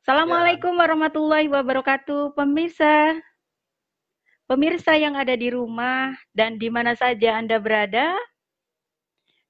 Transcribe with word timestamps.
Assalamualaikum 0.00 0.80
warahmatullahi 0.80 1.52
wabarakatuh, 1.52 2.32
pemirsa. 2.32 3.20
Pemirsa 4.48 4.96
yang 4.96 5.12
ada 5.12 5.36
di 5.36 5.52
rumah 5.52 6.16
dan 6.32 6.56
di 6.56 6.72
mana 6.72 6.96
saja 6.96 7.36
Anda 7.36 7.60
berada, 7.60 8.16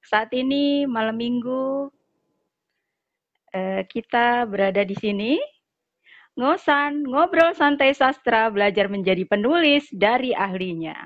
saat 0.03 0.35
ini 0.35 0.91
malam 0.91 1.23
minggu 1.23 1.95
eh, 3.55 3.87
kita 3.87 4.43
berada 4.51 4.83
di 4.83 4.99
sini 4.99 5.39
ngosan, 6.35 7.07
ngobrol 7.07 7.55
santai 7.55 7.95
sastra, 7.95 8.51
belajar 8.51 8.91
menjadi 8.91 9.23
penulis 9.31 9.87
dari 9.95 10.35
ahlinya. 10.35 10.99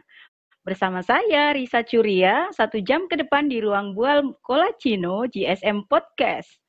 Bersama 0.64 1.04
saya, 1.04 1.52
Risa 1.52 1.84
Curia, 1.84 2.48
satu 2.48 2.80
jam 2.80 3.04
ke 3.12 3.20
depan 3.20 3.52
di 3.52 3.60
ruang 3.60 3.92
Bual 3.92 4.40
Kolacino 4.40 5.28
GSM 5.28 5.84
Podcast. 5.84 6.63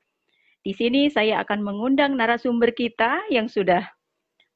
Di 0.65 0.73
sini 0.73 1.13
saya 1.13 1.45
akan 1.45 1.61
mengundang 1.61 2.17
narasumber 2.17 2.73
kita 2.73 3.29
yang 3.29 3.45
sudah 3.45 3.85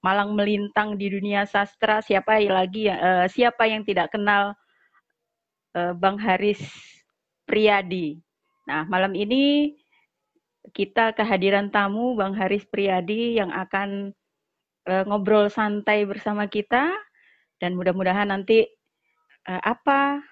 malang 0.01 0.33
melintang 0.33 0.97
di 0.97 1.05
dunia 1.05 1.45
sastra 1.45 2.01
siapa 2.01 2.41
lagi 2.41 2.89
uh, 2.89 3.29
siapa 3.29 3.69
yang 3.69 3.85
tidak 3.85 4.09
kenal 4.09 4.57
uh, 5.77 5.93
Bang 5.93 6.17
Haris 6.17 6.57
Priyadi. 7.45 8.17
Nah, 8.65 8.89
malam 8.89 9.13
ini 9.13 9.77
kita 10.73 11.13
kehadiran 11.13 11.69
tamu 11.69 12.17
Bang 12.17 12.33
Haris 12.33 12.65
Priyadi 12.65 13.37
yang 13.37 13.53
akan 13.53 14.09
uh, 14.89 15.03
ngobrol 15.05 15.45
santai 15.53 16.09
bersama 16.09 16.49
kita 16.49 16.89
dan 17.61 17.77
mudah-mudahan 17.77 18.33
nanti 18.33 18.65
uh, 19.45 19.61
apa 19.61 20.25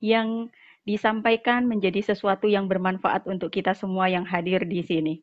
yang 0.00 0.48
disampaikan 0.82 1.66
menjadi 1.66 2.14
sesuatu 2.14 2.50
yang 2.50 2.66
bermanfaat 2.66 3.26
untuk 3.30 3.54
kita 3.54 3.74
semua 3.74 4.10
yang 4.10 4.26
hadir 4.26 4.66
di 4.66 4.82
sini. 4.82 5.14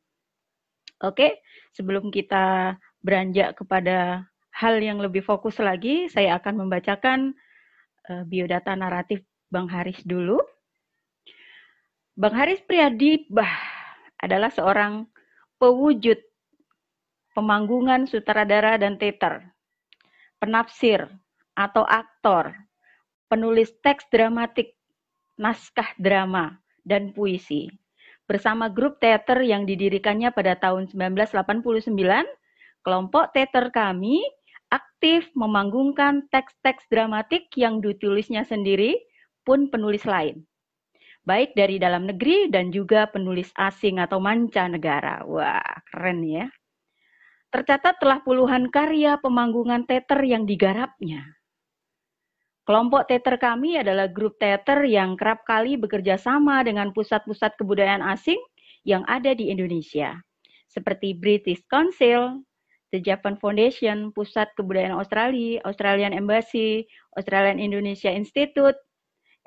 Oke, 1.03 1.43
sebelum 1.75 2.11
kita 2.11 2.75
beranjak 2.99 3.55
kepada 3.59 4.27
hal 4.55 4.79
yang 4.83 4.99
lebih 4.99 5.23
fokus 5.23 5.59
lagi, 5.59 6.11
saya 6.11 6.35
akan 6.39 6.67
membacakan 6.67 7.31
uh, 8.11 8.23
biodata 8.27 8.75
naratif 8.75 9.23
Bang 9.47 9.71
Haris 9.71 9.99
dulu. 10.03 10.39
Bang 12.19 12.35
Haris 12.35 12.59
Priyadi 12.67 13.31
bah 13.31 13.51
adalah 14.19 14.51
seorang 14.51 15.07
pewujud 15.55 16.19
pemanggungan 17.31 18.03
sutradara 18.07 18.75
dan 18.75 18.99
teater, 18.99 19.47
penafsir 20.43 21.07
atau 21.55 21.87
aktor, 21.87 22.51
penulis 23.31 23.71
teks 23.79 24.07
dramatik, 24.11 24.75
naskah 25.39 25.95
drama, 25.95 26.59
dan 26.83 27.15
puisi. 27.15 27.71
Bersama 28.27 28.67
grup 28.67 28.99
teater 28.99 29.41
yang 29.41 29.63
didirikannya 29.63 30.29
pada 30.35 30.59
tahun 30.59 30.91
1989 30.91 31.95
Kelompok 32.79 33.35
teater 33.35 33.75
kami 33.75 34.23
aktif 34.71 35.27
memanggungkan 35.35 36.31
teks-teks 36.31 36.87
dramatik 36.87 37.51
yang 37.59 37.83
ditulisnya 37.83 38.47
sendiri 38.47 38.95
pun 39.43 39.67
penulis 39.67 40.07
lain. 40.07 40.47
Baik 41.27 41.53
dari 41.59 41.75
dalam 41.75 42.07
negeri 42.07 42.47
dan 42.47 42.71
juga 42.71 43.05
penulis 43.11 43.51
asing 43.59 43.99
atau 43.99 44.23
mancanegara. 44.23 45.27
Wah, 45.27 45.83
keren 45.91 46.23
ya. 46.23 46.47
Tercatat 47.51 47.99
telah 47.99 48.23
puluhan 48.23 48.71
karya 48.71 49.19
pemanggungan 49.19 49.83
teater 49.83 50.23
yang 50.23 50.47
digarapnya. 50.47 51.38
Kelompok 52.69 53.09
teater 53.09 53.41
kami 53.41 53.81
adalah 53.81 54.05
grup 54.05 54.37
teater 54.37 54.85
yang 54.85 55.17
kerap 55.17 55.41
kali 55.41 55.73
bekerja 55.73 56.21
sama 56.21 56.61
dengan 56.61 56.93
pusat-pusat 56.93 57.57
kebudayaan 57.57 58.05
asing 58.05 58.37
yang 58.85 59.01
ada 59.09 59.33
di 59.33 59.49
Indonesia, 59.49 60.13
seperti 60.69 61.17
British 61.17 61.65
Council, 61.65 62.45
The 62.93 63.01
Japan 63.01 63.41
Foundation, 63.41 64.13
Pusat 64.13 64.53
Kebudayaan 64.53 64.93
Australia, 64.93 65.57
Australian 65.65 66.13
Embassy, 66.13 66.85
Australian 67.17 67.57
Indonesia 67.57 68.13
Institute, 68.13 68.77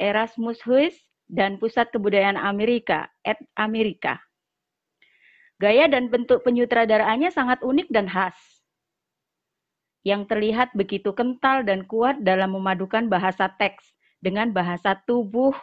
Erasmus 0.03 0.59
House, 0.67 0.99
dan 1.31 1.63
Pusat 1.63 1.95
Kebudayaan 1.95 2.35
Amerika, 2.35 3.07
at 3.23 3.39
Amerika. 3.55 4.19
Gaya 5.63 5.87
dan 5.87 6.11
bentuk 6.11 6.43
penyutradaraannya 6.43 7.31
sangat 7.31 7.63
unik 7.63 7.87
dan 7.95 8.11
khas. 8.11 8.35
Yang 10.03 10.35
terlihat 10.35 10.75
begitu 10.75 11.15
kental 11.15 11.63
dan 11.63 11.87
kuat 11.87 12.23
dalam 12.27 12.59
memadukan 12.59 13.07
bahasa 13.07 13.51
teks 13.55 13.95
dengan 14.19 14.51
bahasa 14.51 14.99
tubuh 15.07 15.55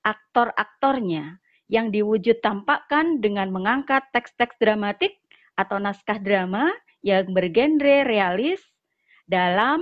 aktor-aktornya 0.00 1.40
yang 1.68 1.88
diwujud 1.88 2.40
tampakkan 2.44 3.20
dengan 3.24 3.48
mengangkat 3.48 4.04
teks-teks 4.12 4.60
dramatik 4.60 5.16
atau 5.56 5.80
naskah 5.80 6.20
drama 6.20 6.72
yang 7.04 7.32
bergenre 7.32 8.04
realis 8.04 8.60
dalam 9.28 9.80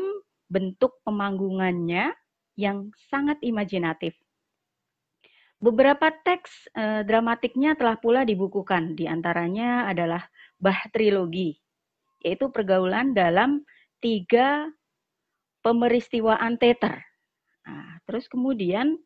bentuk 0.50 0.98
pemanggungannya 1.06 2.15
yang 2.59 2.91
sangat 3.10 3.38
imajinatif. 3.42 4.15
Beberapa 5.60 6.09
teks 6.25 6.72
eh, 6.72 7.03
dramatiknya 7.04 7.77
telah 7.77 8.00
pula 8.00 8.25
dibukukan, 8.25 8.97
di 8.97 9.04
antaranya 9.04 9.91
adalah 9.92 10.25
Bah 10.56 10.88
Trilogi, 10.88 11.53
yaitu 12.25 12.48
pergaulan 12.48 13.12
dalam 13.12 13.60
tiga 14.00 14.69
pemeristiwaan 15.61 16.56
teater. 16.56 17.05
Nah, 17.69 18.00
terus 18.09 18.27
kemudian 18.27 18.97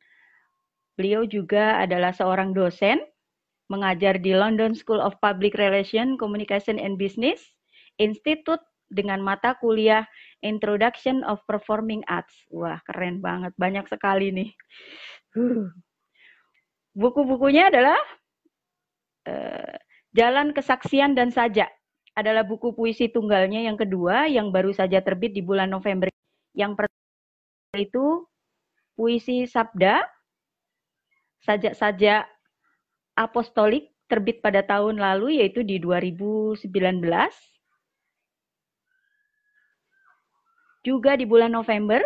beliau 0.94 1.26
juga 1.26 1.82
adalah 1.82 2.14
seorang 2.14 2.54
dosen, 2.54 3.02
mengajar 3.66 4.22
di 4.22 4.30
London 4.32 4.72
School 4.78 5.02
of 5.02 5.18
Public 5.18 5.58
Relations, 5.58 6.16
Communication 6.16 6.78
and 6.78 6.94
Business, 6.94 7.42
Institut 7.98 8.62
dengan 8.90 9.18
mata 9.22 9.58
kuliah 9.58 10.06
Introduction 10.46 11.26
of 11.26 11.42
Performing 11.50 12.06
Arts. 12.06 12.46
Wah, 12.54 12.78
keren 12.86 13.18
banget. 13.18 13.50
Banyak 13.58 13.90
sekali 13.90 14.30
nih. 14.30 14.50
Buku-bukunya 16.94 17.74
adalah 17.74 17.98
uh, 19.26 19.74
Jalan 20.14 20.54
Kesaksian 20.54 21.18
dan 21.18 21.34
Sajak. 21.34 21.74
Adalah 22.14 22.46
buku 22.46 22.70
puisi 22.74 23.10
tunggalnya 23.10 23.66
yang 23.66 23.74
kedua 23.74 24.30
yang 24.30 24.54
baru 24.54 24.70
saja 24.70 25.02
terbit 25.02 25.34
di 25.34 25.42
bulan 25.42 25.70
November. 25.70 26.10
Yang 26.54 26.72
pertama 26.78 27.76
itu 27.78 28.04
puisi 28.94 29.50
Sabda, 29.50 30.06
sajak-sajak 31.42 32.30
apostolik 33.18 33.90
terbit 34.06 34.38
pada 34.38 34.62
tahun 34.62 35.02
lalu 35.02 35.42
yaitu 35.42 35.66
di 35.66 35.82
2019 35.82 36.70
juga 40.84 41.16
di 41.16 41.24
bulan 41.24 41.50
November 41.50 42.04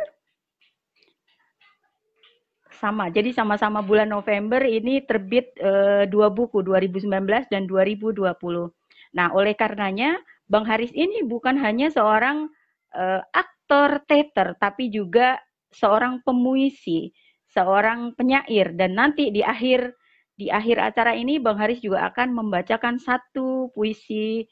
sama. 2.78 3.10
Jadi 3.10 3.34
sama-sama 3.34 3.82
bulan 3.82 4.06
November 4.06 4.62
ini 4.62 5.02
terbit 5.02 5.50
e, 5.58 6.06
dua 6.06 6.30
buku 6.30 6.62
2019 6.62 7.50
dan 7.50 7.66
2020. 7.66 8.78
Nah, 9.16 9.32
oleh 9.32 9.54
karenanya 9.56 10.19
Bang 10.48 10.64
Haris 10.69 10.92
ini 10.92 11.24
bukan 11.24 11.56
hanya 11.60 11.88
seorang 11.92 12.48
e, 12.92 13.04
aktor 13.32 14.04
teater 14.08 14.56
tapi 14.60 14.88
juga 14.88 15.36
seorang 15.72 16.24
pemuisi, 16.24 17.12
seorang 17.52 18.16
penyair 18.16 18.72
dan 18.76 18.97
nanti 18.97 19.28
di 19.28 19.44
akhir 19.44 19.92
di 20.38 20.48
akhir 20.48 20.78
acara 20.80 21.12
ini 21.18 21.36
Bang 21.42 21.58
Haris 21.60 21.82
juga 21.84 22.08
akan 22.08 22.32
membacakan 22.32 22.97
satu 23.00 23.72
puisi 23.76 24.44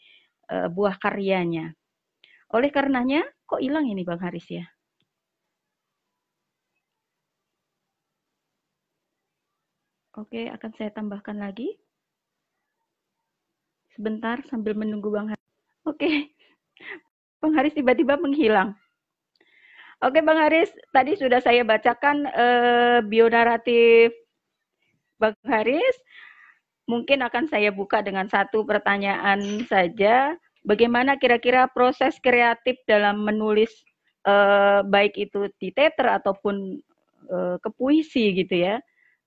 e, 0.48 0.56
buah 0.72 0.96
karyanya. 1.00 1.72
Oleh 2.52 2.70
karenanya 2.72 3.24
Kok 3.46 3.62
hilang 3.62 3.86
ini 3.86 4.02
Bang 4.02 4.18
Haris 4.18 4.50
ya? 4.50 4.66
Oke, 10.18 10.50
akan 10.50 10.70
saya 10.74 10.90
tambahkan 10.90 11.38
lagi. 11.38 11.78
Sebentar 13.96 14.44
sambil 14.52 14.76
menunggu 14.76 15.08
Bang 15.08 15.32
Haris. 15.32 15.48
Oke, 15.88 16.36
Bang 17.40 17.56
Haris 17.56 17.72
tiba-tiba 17.72 18.20
menghilang. 18.20 18.76
Oke 20.04 20.20
Bang 20.20 20.36
Haris, 20.36 20.68
tadi 20.92 21.16
sudah 21.16 21.40
saya 21.40 21.64
bacakan 21.64 22.28
eh, 22.28 23.00
bionaratif 23.00 24.12
Bang 25.16 25.32
Haris. 25.48 25.96
Mungkin 26.84 27.24
akan 27.24 27.48
saya 27.48 27.72
buka 27.72 28.04
dengan 28.04 28.28
satu 28.28 28.62
pertanyaan 28.68 29.64
saja 29.66 30.36
bagaimana 30.68 31.16
kira-kira 31.16 31.66
proses 31.72 32.20
kreatif 32.20 32.78
dalam 32.86 33.26
menulis 33.26 33.70
uh, 34.22 34.86
baik 34.86 35.18
itu 35.18 35.50
di 35.62 35.74
teater 35.74 36.22
ataupun 36.22 36.78
uh, 37.30 37.56
ke 37.58 37.68
puisi 37.74 38.34
gitu 38.38 38.66
ya. 38.66 38.78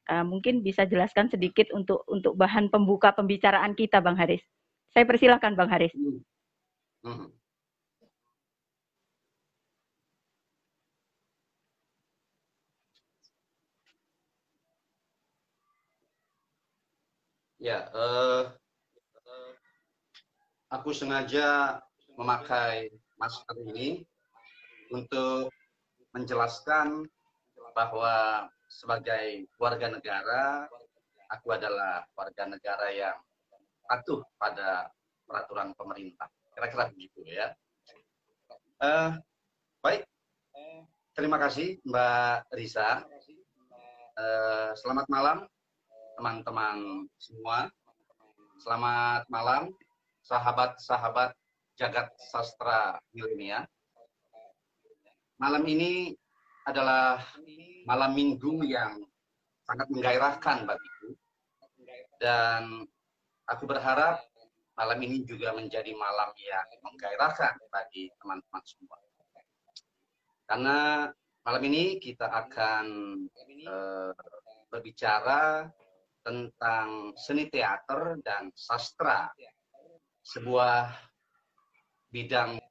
Uh, 0.08 0.24
mungkin 0.24 0.64
bisa 0.64 0.88
jelaskan 0.88 1.28
sedikit 1.28 1.68
untuk 1.76 2.08
untuk 2.08 2.36
bahan 2.40 2.72
pembuka 2.72 3.12
pembicaraan 3.12 3.76
kita 3.76 4.00
Bang 4.00 4.16
Haris. 4.16 4.44
Saya 4.94 5.06
persilahkan 5.06 5.54
Bang 5.54 5.70
Haris. 5.70 5.94
Hmm. 5.94 6.20
Hmm. 7.06 7.30
Ya, 17.60 17.92
uh, 17.92 18.56
aku 20.72 20.96
sengaja 20.96 21.82
memakai 22.16 22.88
masker 23.20 23.58
ini 23.68 24.08
untuk 24.96 25.52
menjelaskan 26.16 27.04
bahwa 27.76 28.48
sebagai 28.72 29.50
warga 29.60 29.92
negara, 29.92 30.72
aku 31.28 31.52
adalah 31.52 32.08
warga 32.16 32.48
negara 32.48 32.88
yang 32.96 33.18
patuh 33.90 34.22
pada 34.38 34.94
peraturan 35.26 35.74
pemerintah. 35.74 36.30
Kira-kira 36.54 36.94
begitu 36.94 37.26
ya. 37.26 37.50
Uh, 38.78 39.18
baik, 39.82 40.06
terima 41.18 41.42
kasih 41.42 41.82
Mbak 41.90 42.54
Risa. 42.54 43.02
Uh, 44.14 44.72
selamat 44.78 45.10
malam 45.10 45.38
teman-teman 46.22 47.10
semua. 47.18 47.74
Selamat 48.62 49.26
malam 49.32 49.74
sahabat-sahabat 50.22 51.34
jagat 51.80 52.14
sastra 52.30 53.02
milenial. 53.16 53.66
Malam 55.40 55.64
ini 55.66 56.14
adalah 56.68 57.24
malam 57.88 58.12
minggu 58.14 58.68
yang 58.68 59.00
sangat 59.64 59.88
menggairahkan 59.90 60.68
bagiku. 60.68 61.10
Dan 62.20 62.84
aku 63.50 63.66
berharap 63.66 64.22
malam 64.78 65.00
ini 65.04 65.26
juga 65.28 65.52
menjadi 65.52 65.92
malam 65.98 66.32
yang 66.40 66.68
menggairahkan 66.86 67.60
bagi 67.68 68.08
teman-teman 68.22 68.64
semua. 68.64 68.98
Karena 70.48 71.10
malam 71.44 71.64
ini 71.68 72.00
kita 72.00 72.30
akan 72.30 72.86
uh, 73.68 74.14
berbicara 74.72 75.68
tentang 76.24 77.12
seni 77.18 77.50
teater 77.50 78.22
dan 78.24 78.54
sastra, 78.56 79.28
sebuah 80.24 80.94
bidang 82.14 82.62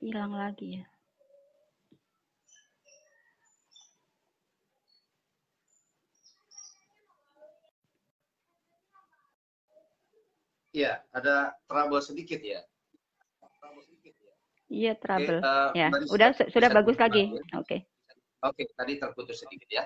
hilang 0.00 0.32
lagi 0.32 0.80
ya. 0.80 0.84
Iya, 10.70 11.02
ada 11.10 11.52
trouble 11.66 11.98
sedikit 11.98 12.40
ya. 12.40 12.62
Iya, 14.70 14.94
trouble. 15.02 15.42
Okay, 15.42 15.50
uh, 15.50 15.74
eh, 15.74 15.82
ya, 15.82 15.88
udah 16.14 16.28
sudah 16.46 16.70
bagus 16.70 16.94
lagi. 16.94 17.34
Oke. 17.34 17.50
Oke, 17.58 17.58
okay. 17.58 17.78
okay, 18.46 18.64
tadi 18.78 18.92
terputus 19.02 19.42
sedikit 19.42 19.66
ya. 19.66 19.82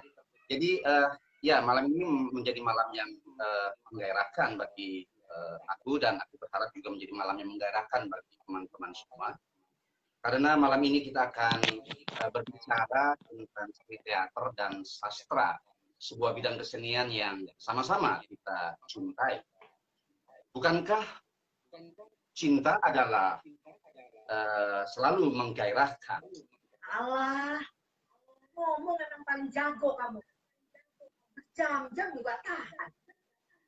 Jadi 0.53 0.85
uh, 0.85 1.09
ya 1.41 1.65
malam 1.65 1.89
ini 1.89 2.05
menjadi 2.37 2.61
malam 2.61 2.93
yang 2.93 3.09
uh, 3.41 3.73
menggairahkan 3.89 4.61
bagi 4.61 5.09
uh, 5.33 5.57
aku 5.73 5.97
dan 5.97 6.21
aku 6.21 6.37
berharap 6.37 6.69
juga 6.77 6.93
menjadi 6.93 7.13
malam 7.17 7.37
yang 7.41 7.49
menggairahkan 7.49 8.05
bagi 8.13 8.33
teman-teman 8.45 8.93
semua. 8.93 9.29
Karena 10.25 10.57
malam 10.57 10.81
ini 10.81 11.05
kita 11.05 11.29
akan 11.29 11.61
uh, 12.17 12.31
berbicara 12.33 13.13
tentang 13.29 13.69
seni 13.77 14.01
teater 14.09 14.57
dan 14.57 14.81
sastra, 14.81 15.53
sebuah 16.01 16.33
bidang 16.33 16.57
kesenian 16.57 17.13
yang 17.13 17.45
sama-sama 17.61 18.25
kita 18.25 18.73
cintai 18.89 19.45
Bukankah 20.57 21.05
cinta 22.33 22.81
adalah 22.81 23.37
uh, 24.33 24.87
selalu 24.97 25.29
menggairahkan? 25.35 26.23
Allah, 26.95 27.61
ngomong 28.55 28.97
memang 28.97 29.23
paling 29.27 29.49
jago 29.51 29.93
kamu. 29.99 30.23
Jam-jam 31.53 32.09
juga 32.15 32.39
tahan. 32.47 32.89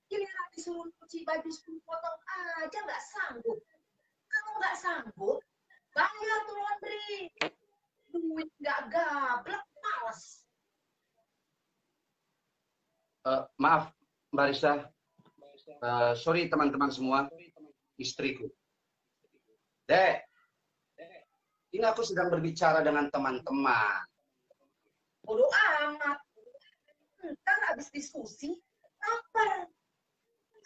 Giliran 0.06 0.46
disuruh 0.54 0.86
cuci 1.02 1.26
baju 1.26 1.50
sepuluh 1.50 1.82
potong 1.82 2.16
aja 2.62 2.78
nggak 2.78 3.02
sanggup. 3.02 3.58
Kamu 4.30 4.50
nggak 4.62 4.76
sanggup, 4.78 5.42
bayar 5.96 6.38
tuh 6.44 6.56
laundry. 6.60 7.08
Duit 8.12 8.48
nggak 8.60 8.80
gablek, 8.92 9.64
males. 9.80 10.44
Uh, 13.26 13.42
maaf, 13.58 13.90
Mbak 14.30 14.46
Risa, 14.54 14.86
uh, 15.82 16.14
sorry 16.14 16.46
teman-teman 16.46 16.94
semua, 16.94 17.26
istriku. 17.98 18.46
Dek, 19.90 20.22
ini 21.74 21.82
aku 21.82 22.06
sedang 22.06 22.30
berbicara 22.30 22.86
dengan 22.86 23.10
teman-teman. 23.10 24.06
Bodoh 25.26 25.50
amat. 25.50 26.22
Ntar 27.26 27.58
habis 27.74 27.90
diskusi, 27.90 28.54
lapar. 29.02 29.66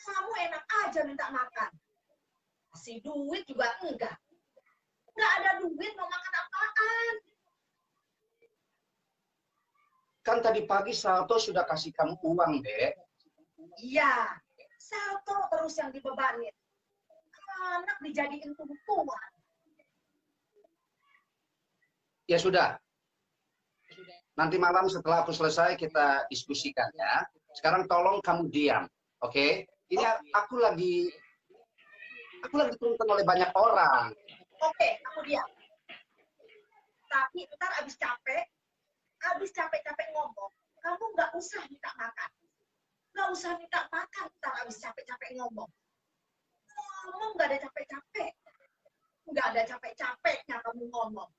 Kamu 0.01 0.33
enak 0.37 0.65
aja 0.85 1.01
minta 1.09 1.33
makan. 1.33 1.73
Kasih 2.77 3.01
duit 3.01 3.49
juga 3.49 3.73
enggak. 3.81 4.17
Enggak 5.21 5.37
ada 5.37 5.51
duit 5.61 5.93
mau 6.01 6.09
makan 6.09 6.33
apaan. 6.33 7.15
Kan 10.25 10.39
tadi 10.41 10.65
pagi 10.65 10.97
Salto 10.97 11.37
sudah 11.37 11.69
kasih 11.69 11.93
kamu 11.93 12.17
uang, 12.25 12.65
Dek. 12.65 12.97
Iya, 13.85 14.33
satu 14.81 15.45
terus 15.53 15.77
yang 15.77 15.93
dibebanin. 15.93 16.57
Anak 17.61 18.01
dijadiin 18.01 18.57
tumpuan. 18.57 19.29
Ya 22.25 22.41
sudah. 22.41 22.81
Nanti 24.41 24.57
malam 24.57 24.89
setelah 24.89 25.21
aku 25.21 25.37
selesai 25.37 25.77
kita 25.77 26.25
diskusikan 26.33 26.89
ya. 26.97 27.29
Sekarang 27.53 27.85
tolong 27.85 28.25
kamu 28.25 28.49
diam, 28.49 28.89
oke? 29.21 29.37
Okay? 29.37 29.69
Ini 29.93 30.01
aku 30.33 30.65
lagi 30.65 31.13
aku 32.41 32.57
lagi 32.57 32.73
tuntun 32.81 33.09
oleh 33.13 33.29
banyak 33.29 33.53
orang. 33.53 34.17
Oke, 34.61 34.77
okay, 34.77 34.93
aku 35.09 35.25
diam. 35.25 35.49
Tapi 37.09 37.49
ntar 37.57 37.73
abis 37.81 37.97
capek, 37.97 38.45
abis 39.33 39.51
capek-capek 39.57 40.09
ngomong, 40.13 40.53
kamu 40.85 41.05
nggak 41.17 41.33
usah 41.33 41.65
minta 41.65 41.91
makan. 41.97 42.31
Nggak 43.17 43.29
usah 43.33 43.57
minta 43.57 43.81
makan, 43.89 44.29
ntar 44.37 44.53
habis 44.61 44.77
capek-capek 44.85 45.31
ngomong. 45.41 45.71
Ngomong 47.09 47.31
nggak 47.41 47.49
ada 47.49 47.59
capek-capek. 47.65 48.33
Nggak 49.33 49.47
ada 49.49 49.63
capek-capeknya 49.65 50.57
kamu 50.61 50.85
ngomong. 50.93 51.31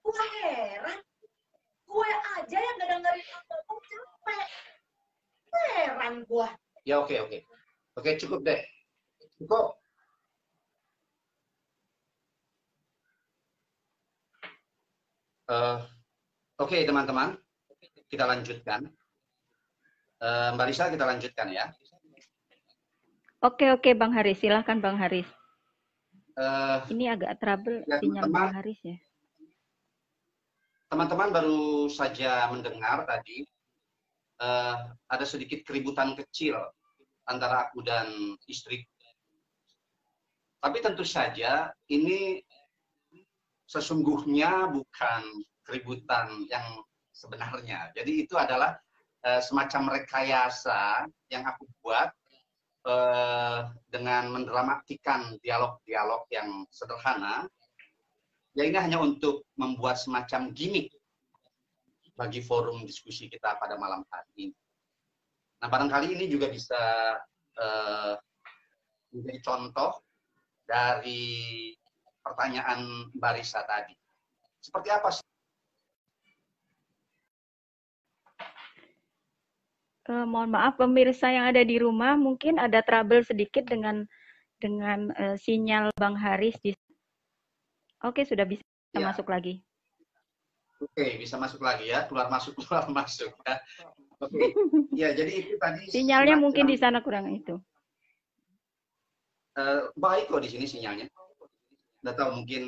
Gue 0.00 0.24
heran. 0.40 1.00
Gue 1.84 2.10
aja 2.40 2.56
yang 2.56 2.74
nggak 2.80 2.88
dengerin 2.88 3.26
ngomong 3.52 3.80
capek. 3.84 4.48
Heran 5.50 6.14
gue. 6.24 6.48
Ya 6.88 7.04
oke 7.04 7.12
okay, 7.12 7.18
oke. 7.20 7.28
Okay. 7.28 7.40
Oke 8.00 8.00
okay, 8.00 8.14
cukup 8.16 8.40
deh. 8.48 8.60
Cukup. 9.36 9.79
Uh, 15.50 15.82
Oke 16.62 16.78
okay, 16.78 16.86
teman-teman, 16.86 17.34
kita 18.06 18.22
lanjutkan. 18.22 18.86
Uh, 20.22 20.54
Mbak 20.54 20.66
Risa 20.70 20.86
kita 20.94 21.02
lanjutkan 21.02 21.50
ya. 21.50 21.74
Oke 23.42 23.74
oke 23.74 23.90
Bang 23.98 24.14
Haris, 24.14 24.38
silahkan 24.38 24.78
Bang 24.78 24.94
Haris. 24.94 25.26
Uh, 26.38 26.86
Ini 26.94 27.18
agak 27.18 27.42
trouble 27.42 27.82
ya, 27.82 27.98
sinyal 27.98 28.30
teman, 28.30 28.36
Bang 28.46 28.54
Haris 28.62 28.78
ya. 28.84 28.96
Teman-teman 30.86 31.34
baru 31.34 31.90
saja 31.90 32.46
mendengar 32.54 33.02
tadi 33.10 33.42
uh, 34.38 34.94
ada 35.10 35.24
sedikit 35.26 35.66
keributan 35.66 36.14
kecil 36.14 36.62
antara 37.26 37.66
aku 37.66 37.82
dan 37.82 38.06
istri. 38.46 38.86
Tapi 40.62 40.78
tentu 40.78 41.02
saja 41.02 41.74
ini 41.90 42.38
sesungguhnya 43.70 44.66
bukan 44.74 45.22
keributan 45.62 46.42
yang 46.50 46.82
sebenarnya. 47.14 47.94
Jadi 47.94 48.26
itu 48.26 48.34
adalah 48.34 48.74
uh, 49.22 49.38
semacam 49.38 50.02
rekayasa 50.02 51.06
yang 51.30 51.46
aku 51.46 51.70
buat 51.78 52.10
uh, 52.90 53.70
dengan 53.86 54.34
mendramatikan 54.34 55.38
dialog-dialog 55.38 56.26
yang 56.34 56.66
sederhana. 56.74 57.46
Ya 58.58 58.66
ini 58.66 58.74
hanya 58.74 58.98
untuk 58.98 59.46
membuat 59.54 60.02
semacam 60.02 60.50
gimmick 60.50 60.90
bagi 62.18 62.42
forum 62.42 62.82
diskusi 62.82 63.30
kita 63.30 63.54
pada 63.62 63.78
malam 63.78 64.02
hari 64.10 64.50
ini. 64.50 64.58
Nah 65.62 65.70
barangkali 65.70 66.18
ini 66.18 66.26
juga 66.26 66.50
bisa 66.50 66.82
uh, 67.54 68.18
menjadi 69.14 69.38
contoh 69.46 70.02
dari 70.66 71.70
pertanyaan 72.20 73.08
Barisa 73.16 73.64
tadi. 73.64 73.94
Seperti 74.60 74.88
apa 74.92 75.08
sih 75.12 75.24
Uh, 80.10 80.26
mohon 80.26 80.50
maaf 80.50 80.74
pemirsa 80.74 81.30
yang 81.30 81.46
ada 81.46 81.62
di 81.62 81.78
rumah, 81.78 82.18
mungkin 82.18 82.58
ada 82.58 82.82
trouble 82.82 83.22
sedikit 83.22 83.62
dengan 83.62 84.08
dengan 84.58 85.12
uh, 85.14 85.38
sinyal 85.38 85.94
Bang 85.94 86.18
Haris 86.18 86.58
di 86.58 86.74
Oke, 88.02 88.24
sudah 88.24 88.48
bisa 88.48 88.64
Ya. 88.90 89.06
masuk 89.06 89.30
lagi. 89.30 89.62
Oke, 90.82 91.20
bisa 91.20 91.38
masuk 91.38 91.62
lagi 91.62 91.92
ya. 91.94 92.08
Keluar 92.10 92.26
masuk, 92.26 92.56
keluar 92.64 92.90
masuk 92.90 93.30
ya. 93.46 93.60
Oke. 94.18 94.34
Ya, 94.98 95.14
jadi 95.14 95.30
itu 95.46 95.54
tadi 95.62 95.86
Sinyalnya 95.86 96.34
mungkin 96.42 96.66
di 96.66 96.74
sana 96.74 96.98
kurang 97.04 97.30
itu. 97.30 97.60
Eh, 99.54 99.80
baik 99.94 100.26
kok 100.26 100.42
di 100.42 100.50
sini 100.50 100.66
sinyalnya. 100.66 101.06
Nggak 102.00 102.16
tahu 102.16 102.30
mungkin 102.42 102.62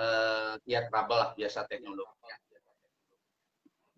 eh 0.00 0.54
ya 0.64 0.86
trouble 0.88 1.18
lah 1.18 1.30
biasa 1.36 1.66
teknologinya. 1.66 2.36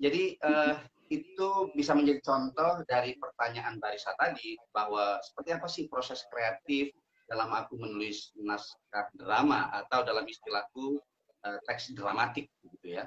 Jadi 0.03 0.35
eh, 0.35 0.77
itu 1.13 1.49
bisa 1.77 1.93
menjadi 1.93 2.25
contoh 2.25 2.83
dari 2.89 3.15
pertanyaan 3.21 3.77
Barisa 3.77 4.17
tadi 4.17 4.57
bahwa 4.73 5.21
seperti 5.21 5.51
apa 5.53 5.69
sih 5.69 5.85
proses 5.87 6.25
kreatif 6.33 6.91
dalam 7.29 7.53
aku 7.53 7.77
menulis 7.77 8.33
naskah 8.41 9.13
drama 9.15 9.69
atau 9.71 10.03
dalam 10.03 10.25
istilahku 10.25 10.99
eh, 11.47 11.59
teks 11.69 11.93
dramatik 11.93 12.49
gitu 12.65 12.99
ya. 12.99 13.05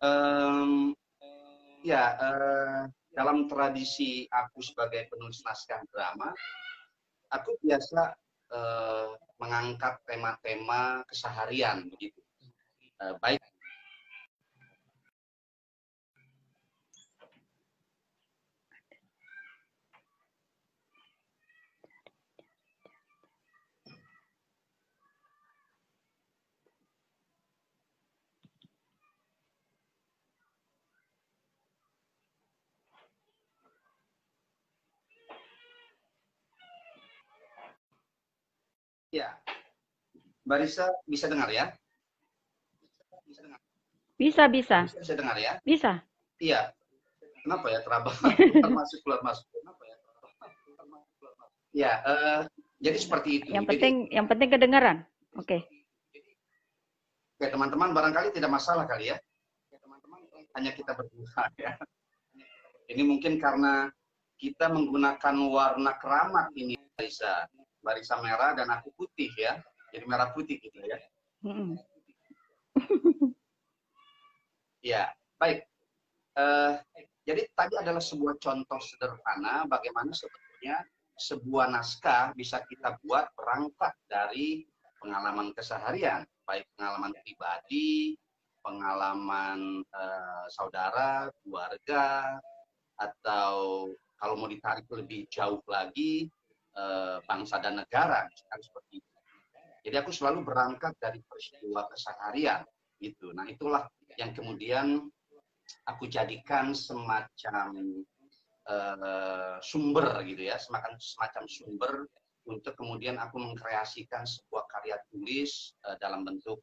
Em, 0.00 0.96
ya 1.84 2.16
eh, 2.16 2.82
dalam 3.12 3.46
tradisi 3.46 4.24
aku 4.32 4.64
sebagai 4.64 5.06
penulis 5.12 5.44
naskah 5.44 5.84
drama, 5.92 6.32
aku 7.28 7.54
biasa 7.60 8.16
eh, 8.52 9.08
mengangkat 9.38 10.02
tema-tema 10.04 11.04
keseharian 11.06 11.86
begitu. 11.88 12.20
Eh, 12.98 13.14
baik 13.22 13.42
ya. 39.18 39.28
Barisa 40.46 40.88
bisa 41.04 41.26
dengar 41.28 41.50
ya? 41.50 41.74
Bisa 43.26 43.40
dengar. 43.44 43.60
Bisa, 44.18 44.42
bisa. 44.48 44.78
Bisa, 44.88 44.98
bisa 45.02 45.14
dengar 45.18 45.36
ya? 45.36 45.52
Bisa. 45.62 46.00
Iya. 46.40 46.72
Kenapa 47.44 47.66
ya 47.70 47.80
keluar 47.84 48.02
masuk 48.78 48.98
keluar 49.04 49.20
masuk? 49.22 49.46
Kenapa 49.52 49.82
ya? 49.86 49.96
Ya, 51.76 51.92
eh, 52.02 52.40
jadi 52.82 52.98
seperti 52.98 53.28
itu. 53.42 53.48
Yang 53.52 53.64
Jadi- 53.66 53.70
penting 53.76 53.94
yang 54.10 54.26
penting 54.26 54.48
kedengaran. 54.50 54.96
Oke. 55.38 55.62
Oke, 57.38 57.46
teman-teman 57.54 57.94
barangkali 57.94 58.34
tidak 58.34 58.50
masalah 58.50 58.82
kali 58.88 59.14
ya. 59.14 59.16
Hanya 60.58 60.74
kita 60.74 60.90
berdua 60.98 61.46
ya. 61.54 61.78
Ini 62.90 63.02
mungkin 63.06 63.38
karena 63.38 63.86
kita 64.40 64.66
menggunakan 64.72 65.34
warna 65.46 65.92
keramat 66.02 66.50
ini 66.58 66.74
Barisa. 66.98 67.46
Barisa 67.80 68.18
merah 68.20 68.54
dan 68.54 68.68
aku 68.70 68.90
putih 68.94 69.30
ya. 69.38 69.62
Jadi 69.94 70.04
merah 70.04 70.30
putih 70.32 70.58
gitu 70.60 70.78
ya. 70.82 70.98
Ya, 74.78 75.10
baik. 75.42 75.66
Eh, 76.38 76.74
jadi 77.26 77.50
tadi 77.50 77.74
adalah 77.82 77.98
sebuah 77.98 78.38
contoh 78.38 78.78
sederhana 78.78 79.66
bagaimana 79.66 80.14
sebetulnya 80.14 80.86
sebuah 81.18 81.66
naskah 81.74 82.30
bisa 82.38 82.62
kita 82.70 82.94
buat 83.02 83.26
berangkat 83.34 83.90
dari 84.06 84.62
pengalaman 85.02 85.50
keseharian, 85.50 86.22
baik 86.46 86.62
pengalaman 86.78 87.10
pribadi, 87.26 88.14
pengalaman 88.62 89.82
eh, 89.82 90.44
saudara, 90.54 91.26
keluarga, 91.42 92.38
atau 92.98 93.90
kalau 94.18 94.34
mau 94.38 94.50
ditarik 94.50 94.86
lebih 94.90 95.26
jauh 95.30 95.62
lagi 95.66 96.30
eh, 96.78 97.18
bangsa 97.26 97.58
dan 97.58 97.82
negara, 97.82 98.30
misalkan 98.30 98.60
seperti 98.62 99.02
itu. 99.02 99.12
Jadi 99.88 99.96
aku 99.98 100.10
selalu 100.14 100.46
berangkat 100.46 100.94
dari 101.02 101.18
peristiwa 101.26 101.86
keseharian, 101.90 102.62
gitu. 103.02 103.34
Nah 103.34 103.46
itulah 103.46 103.86
yang 104.18 104.34
kemudian 104.34 105.06
aku 105.86 106.06
jadikan 106.06 106.74
semacam 106.74 107.68
eh, 108.68 109.56
sumber 109.62 110.22
gitu 110.26 110.42
ya, 110.46 110.56
semacam 110.58 110.94
semacam 110.98 111.44
sumber 111.46 111.94
untuk 112.48 112.74
kemudian 112.74 113.20
aku 113.20 113.36
mengkreasikan 113.36 114.24
sebuah 114.24 114.64
karya 114.72 114.96
tulis 115.12 115.76
eh, 115.86 115.96
dalam 116.00 116.24
bentuk 116.26 116.60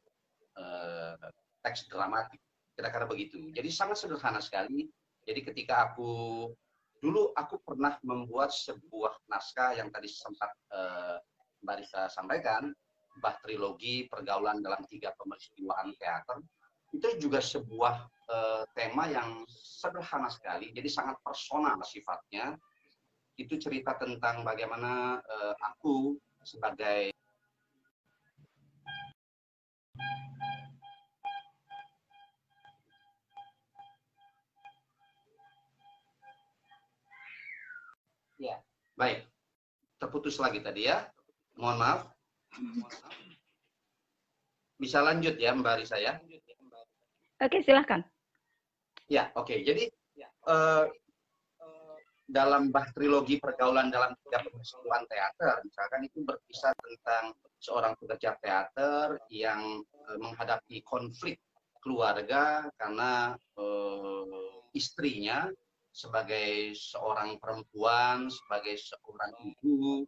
eh, 0.58 1.16
teks 1.62 1.90
dramatik, 1.90 2.38
kira-kira 2.78 3.06
begitu. 3.08 3.50
Jadi 3.50 3.68
sangat 3.72 3.98
sederhana 3.98 4.38
sekali. 4.38 4.86
Jadi 5.26 5.40
ketika 5.42 5.90
aku 5.90 6.46
dulu 7.00 7.32
aku 7.36 7.60
pernah 7.62 7.96
membuat 8.02 8.50
sebuah 8.52 9.28
naskah 9.28 9.76
yang 9.76 9.88
tadi 9.92 10.08
sempat 10.08 10.50
eh, 10.72 11.18
Mbak 11.64 11.76
Risa 11.82 12.02
sampaikan, 12.12 12.72
bah 13.20 13.36
trilogi 13.40 14.04
pergaulan 14.08 14.60
dalam 14.60 14.84
tiga 14.88 15.16
peristiwaan 15.16 15.96
teater 15.96 16.44
itu 16.94 17.28
juga 17.28 17.42
sebuah 17.42 17.94
eh, 18.30 18.64
tema 18.72 19.10
yang 19.10 19.44
sederhana 19.48 20.30
sekali, 20.30 20.72
jadi 20.72 20.88
sangat 20.88 21.20
personal 21.20 21.76
sifatnya. 21.82 22.56
Itu 23.36 23.60
cerita 23.60 23.92
tentang 24.00 24.46
bagaimana 24.46 25.20
eh, 25.20 25.54
aku 25.60 26.16
sebagai 26.40 27.12
ya 38.36 38.56
baik 38.96 39.24
terputus 39.96 40.36
lagi 40.36 40.60
tadi 40.60 40.88
ya, 40.88 41.08
mohon 41.56 41.80
maaf. 41.80 42.00
Bisa 44.76 45.00
lanjut 45.00 45.40
ya 45.40 45.56
Mbak 45.56 45.76
Risa 45.84 45.96
ya. 45.96 46.20
Oke, 47.40 47.64
silahkan. 47.64 48.04
Ya, 49.08 49.32
oke. 49.36 49.56
Jadi 49.64 49.88
eh, 50.24 50.84
dalam 52.26 52.74
bah 52.74 52.84
trilogi 52.92 53.40
pergaulan 53.40 53.88
dalam 53.88 54.12
tiga 54.26 54.44
peristiwaan 54.44 55.06
teater, 55.08 55.62
misalkan 55.64 56.00
itu 56.04 56.26
berkisah 56.26 56.74
tentang 56.76 57.32
seorang 57.56 57.96
pekerja 57.96 58.36
teater 58.40 59.16
yang 59.32 59.80
eh, 59.80 60.18
menghadapi 60.20 60.84
konflik 60.84 61.40
keluarga 61.80 62.68
karena 62.76 63.32
eh, 63.56 64.68
istrinya 64.76 65.48
sebagai 65.96 66.76
seorang 66.76 67.40
perempuan, 67.40 68.28
sebagai 68.28 68.76
seorang 68.76 69.32
ibu 69.40 70.04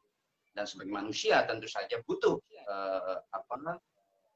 dan 0.52 0.68
sebagai 0.68 0.92
manusia 0.92 1.48
tentu 1.48 1.64
saja 1.64 1.96
butuh 2.04 2.36
eh, 2.52 3.16
apa 3.32 3.56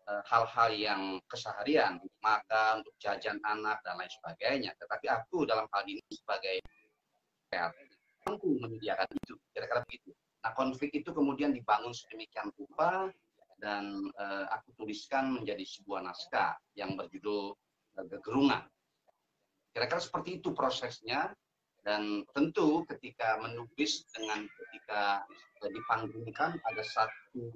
eh, 0.08 0.22
hal-hal 0.32 0.70
yang 0.72 1.02
keseharian, 1.28 2.00
untuk 2.00 2.16
makan, 2.24 2.80
untuk 2.80 2.96
jajan 2.96 3.36
anak 3.44 3.84
dan 3.84 4.00
lain 4.00 4.08
sebagainya. 4.08 4.72
Tetapi 4.80 5.06
aku 5.12 5.44
dalam 5.44 5.68
hal 5.68 5.84
ini 5.84 6.00
sebagai 6.08 6.64
mampu 8.24 8.56
menyediakan 8.56 9.12
itu, 9.12 9.36
kira-kira 9.52 9.84
begitu. 9.84 10.16
Nah 10.42 10.52
konflik 10.56 10.90
itu 10.96 11.12
kemudian 11.12 11.52
dibangun 11.52 11.92
sedemikian 11.92 12.48
rupa 12.56 13.12
dan 13.62 14.10
eh, 14.18 14.46
aku 14.50 14.74
tuliskan 14.74 15.38
menjadi 15.38 15.62
sebuah 15.62 16.02
naskah 16.02 16.58
yang 16.74 16.98
berjudul 16.98 17.54
eh, 18.00 18.06
Gegerungan. 18.10 18.66
Kira-kira 19.72 20.00
seperti 20.00 20.40
itu 20.40 20.52
prosesnya. 20.52 21.32
Dan 21.82 22.22
tentu 22.30 22.86
ketika 22.86 23.42
menulis 23.42 24.06
dengan 24.14 24.46
ketika 24.46 25.26
eh, 25.66 25.70
dipanggungkan 25.74 26.54
ada 26.62 26.82
satu 26.86 27.50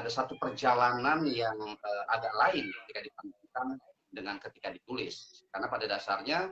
ada 0.00 0.08
satu 0.08 0.40
perjalanan 0.40 1.28
yang 1.28 1.60
eh, 1.60 2.04
agak 2.08 2.32
lain 2.40 2.64
ketika 2.72 3.04
dipanggungkan 3.04 3.66
dengan 4.08 4.40
ketika 4.40 4.72
ditulis. 4.72 5.44
Karena 5.52 5.68
pada 5.68 5.84
dasarnya 5.84 6.48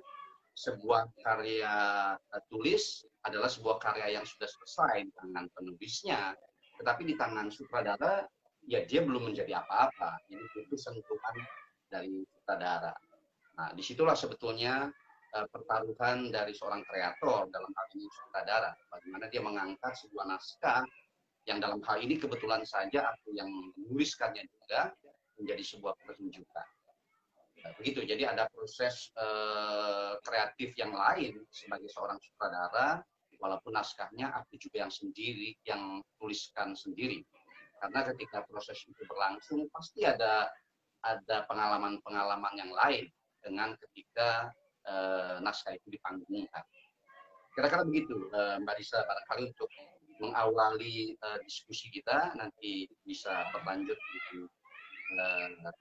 sebuah 0.53 1.17
karya 1.25 1.75
eh, 2.21 2.43
tulis 2.53 3.09
adalah 3.25 3.49
sebuah 3.49 3.81
karya 3.81 4.21
yang 4.21 4.29
sudah 4.29 4.53
selesai 4.53 5.09
di 5.09 5.13
tangan 5.17 5.49
penulisnya 5.57 6.37
tetapi 6.83 7.03
di 7.07 7.15
tangan 7.15 7.47
sutradara 7.47 8.27
ya 8.67 8.83
dia 8.83 9.07
belum 9.07 9.31
menjadi 9.31 9.63
apa-apa. 9.63 10.19
Jadi 10.27 10.67
itu 10.67 10.75
sentuhan 10.75 11.37
dari 11.87 12.27
sutradara 12.27 12.91
nah 13.53 13.69
di 13.77 13.83
situlah 13.85 14.17
sebetulnya 14.17 14.89
eh, 15.33 15.47
pertaruhan 15.49 16.33
dari 16.33 16.53
seorang 16.57 16.85
kreator 16.85 17.49
dalam 17.53 17.71
hal 17.73 17.87
ini 17.97 18.07
sutradara. 18.09 18.73
Bagaimana 18.89 19.29
dia 19.29 19.43
mengangkat 19.45 19.93
sebuah 20.01 20.25
naskah 20.29 20.85
yang 21.49 21.59
dalam 21.59 21.83
hal 21.83 21.99
ini 21.99 22.17
kebetulan 22.17 22.63
saja 22.63 23.13
aku 23.13 23.35
yang 23.35 23.51
menuliskannya 23.51 24.47
juga 24.47 24.95
menjadi 25.41 25.63
sebuah 25.75 25.95
pertunjukan. 26.07 26.67
Nah, 27.63 27.73
begitu. 27.79 28.03
Jadi 28.03 28.27
ada 28.27 28.47
proses 28.51 29.11
eh, 29.15 30.15
kreatif 30.23 30.75
yang 30.79 30.95
lain 30.95 31.43
sebagai 31.51 31.91
seorang 31.91 32.19
sutradara 32.23 33.03
walaupun 33.43 33.75
naskahnya 33.75 34.31
aku 34.39 34.55
juga 34.55 34.87
yang 34.87 34.93
sendiri 34.93 35.59
yang 35.67 35.99
tuliskan 36.19 36.79
sendiri. 36.79 37.27
Karena 37.83 38.07
ketika 38.15 38.47
proses 38.47 38.79
itu 38.87 39.03
berlangsung 39.11 39.67
pasti 39.75 40.07
ada 40.07 40.47
ada 41.03 41.43
pengalaman-pengalaman 41.51 42.55
yang 42.55 42.71
lain 42.71 43.11
dengan 43.43 43.75
ketika 43.79 44.51
uh, 44.87 45.37
naskah 45.43 45.75
itu 45.75 45.99
dipanggungkan. 45.99 46.65
Kira-kira 47.53 47.85
begitu 47.85 48.33
uh, 48.33 48.57
Mbak 48.65 48.77
Risa 48.81 49.05
barangkali 49.05 49.43
untuk 49.53 49.71
mengawali 50.23 51.19
uh, 51.21 51.39
diskusi 51.45 51.91
kita 51.93 52.33
nanti 52.39 52.89
bisa 53.05 53.45
berlanjut 53.53 53.99
gitu 53.99 54.49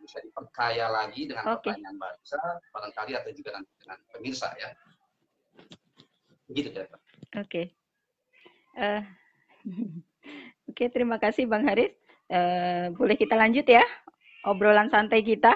bisa 0.02 0.20
diperkaya 0.28 0.92
lagi 0.92 1.24
dengan 1.24 1.56
okay. 1.56 1.72
pertanyaan 1.72 1.96
Mbak 1.96 2.12
Risa 2.20 2.42
barangkali 2.76 3.12
atau 3.16 3.32
juga 3.32 3.50
nanti 3.56 3.72
dengan 3.80 4.00
pemirsa 4.12 4.50
ya. 4.60 4.70
Begitu 6.52 6.70
ya. 6.76 6.84
Oke. 6.84 6.92
Okay. 7.40 7.66
Uh, 8.76 9.04
Oke, 10.72 10.88
okay, 10.88 10.88
terima 10.92 11.16
kasih 11.20 11.48
Bang 11.48 11.68
Haris. 11.68 11.92
Uh, 12.32 12.96
boleh 12.96 13.20
kita 13.20 13.36
lanjut 13.36 13.68
ya 13.68 13.84
obrolan 14.46 14.90
santai 14.90 15.22
kita. 15.22 15.54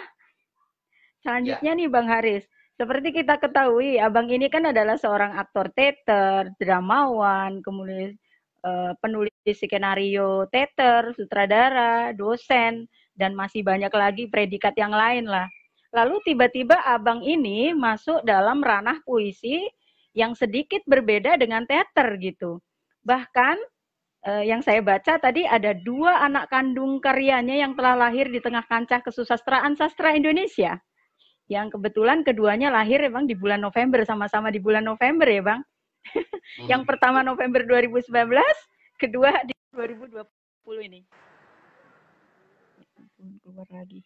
Selanjutnya 1.25 1.73
ya. 1.73 1.79
nih 1.81 1.89
Bang 1.89 2.05
Haris, 2.05 2.45
seperti 2.77 3.09
kita 3.15 3.41
ketahui, 3.41 3.97
Abang 3.97 4.29
ini 4.29 4.45
kan 4.45 4.69
adalah 4.69 4.93
seorang 4.93 5.33
aktor 5.41 5.73
teater, 5.73 6.53
dramawan, 6.61 7.65
kemudian 7.65 8.13
uh, 8.61 8.93
penulis 9.01 9.33
skenario 9.57 10.45
teater, 10.53 11.09
sutradara, 11.17 12.13
dosen, 12.13 12.85
dan 13.17 13.33
masih 13.33 13.65
banyak 13.65 13.89
lagi 13.89 14.29
predikat 14.29 14.77
yang 14.77 14.93
lain 14.93 15.25
lah. 15.25 15.49
Lalu 15.97 16.21
tiba-tiba 16.29 16.77
Abang 16.85 17.25
ini 17.25 17.73
masuk 17.73 18.21
dalam 18.21 18.61
ranah 18.61 19.01
puisi 19.01 19.65
yang 20.13 20.37
sedikit 20.37 20.85
berbeda 20.85 21.41
dengan 21.41 21.65
teater 21.65 22.21
gitu. 22.21 22.61
Bahkan 23.01 23.55
uh, 24.29 24.43
yang 24.45 24.59
saya 24.61 24.85
baca 24.85 25.15
tadi 25.17 25.41
ada 25.47 25.73
dua 25.73 26.21
anak 26.21 26.53
kandung 26.53 27.01
karyanya 27.01 27.55
yang 27.65 27.73
telah 27.73 27.97
lahir 27.97 28.29
di 28.29 28.43
tengah 28.43 28.67
kancah 28.69 28.99
kesusastraan 28.99 29.73
sastra 29.73 30.13
Indonesia 30.13 30.75
yang 31.45 31.69
kebetulan 31.69 32.25
keduanya 32.25 32.73
lahir 32.73 32.97
emang 33.05 33.29
di 33.29 33.37
bulan 33.37 33.61
November 33.61 34.01
sama-sama 34.01 34.49
di 34.49 34.57
bulan 34.57 34.81
November 34.81 35.29
ya 35.29 35.43
bang. 35.45 35.61
Hmm. 36.55 36.69
yang 36.69 36.83
pertama 36.85 37.25
November 37.25 37.65
2019, 37.65 38.13
kedua 39.01 39.33
di 39.43 39.53
2020 39.73 40.87
ini. 40.87 41.01
Keluar 43.41 43.67
lagi. 43.73 44.05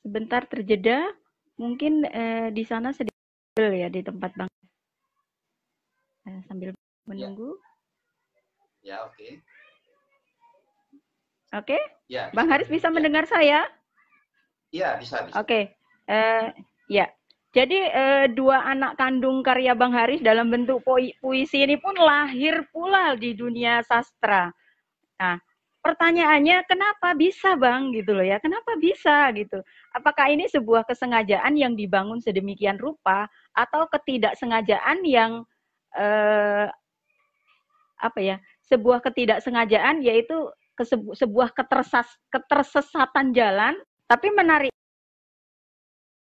Sebentar 0.00 0.48
terjeda, 0.48 1.12
mungkin 1.60 2.08
eh, 2.08 2.48
di 2.50 2.64
sana 2.64 2.90
sedikit 2.96 3.60
ya 3.60 3.92
di 3.92 4.00
tempat 4.00 4.32
bang. 4.32 4.50
Eh, 6.24 6.40
sambil 6.48 6.72
ya. 6.72 6.80
menunggu. 7.04 7.60
Ya, 8.80 8.96
ya 8.96 8.96
oke. 9.04 9.16
Okay. 9.16 9.32
Oke? 11.50 11.74
Okay? 11.74 11.82
Ya. 12.06 12.30
Bang 12.30 12.46
Haris 12.46 12.70
bisa 12.70 12.90
ya. 12.90 12.94
mendengar 12.94 13.24
saya? 13.26 13.66
Iya, 14.70 14.98
bisa, 15.02 15.26
bisa. 15.26 15.34
Oke. 15.34 15.46
Okay. 15.46 15.62
Uh, 16.06 16.14
eh, 16.14 16.46
ya. 16.86 17.06
Jadi 17.50 17.82
uh, 17.90 18.30
dua 18.30 18.62
anak 18.62 18.94
kandung 18.94 19.42
karya 19.42 19.74
Bang 19.74 19.90
Haris 19.90 20.22
dalam 20.22 20.54
bentuk 20.54 20.86
puisi 20.86 21.66
ini 21.66 21.74
pun 21.82 21.98
lahir 21.98 22.62
pula 22.70 23.18
di 23.18 23.34
dunia 23.34 23.82
sastra. 23.82 24.54
Nah, 25.18 25.34
pertanyaannya 25.82 26.62
kenapa 26.70 27.10
bisa 27.18 27.58
Bang 27.58 27.90
gitu 27.90 28.14
loh 28.14 28.22
ya? 28.22 28.38
Kenapa 28.38 28.78
bisa 28.78 29.34
gitu? 29.34 29.66
Apakah 29.90 30.30
ini 30.30 30.46
sebuah 30.46 30.86
kesengajaan 30.86 31.58
yang 31.58 31.74
dibangun 31.74 32.22
sedemikian 32.22 32.78
rupa 32.78 33.26
atau 33.50 33.90
ketidaksengajaan 33.90 35.02
yang 35.02 35.42
uh, 35.98 36.70
apa 37.98 38.20
ya? 38.22 38.38
Sebuah 38.70 39.02
ketidaksengajaan 39.02 40.06
yaitu 40.06 40.54
ke 40.80 40.88
sebu 40.88 41.12
sebuah 41.12 41.52
ketersas 41.52 42.08
ketersesatan 42.32 43.36
jalan, 43.36 43.76
tapi 44.08 44.32
menarik. 44.32 44.72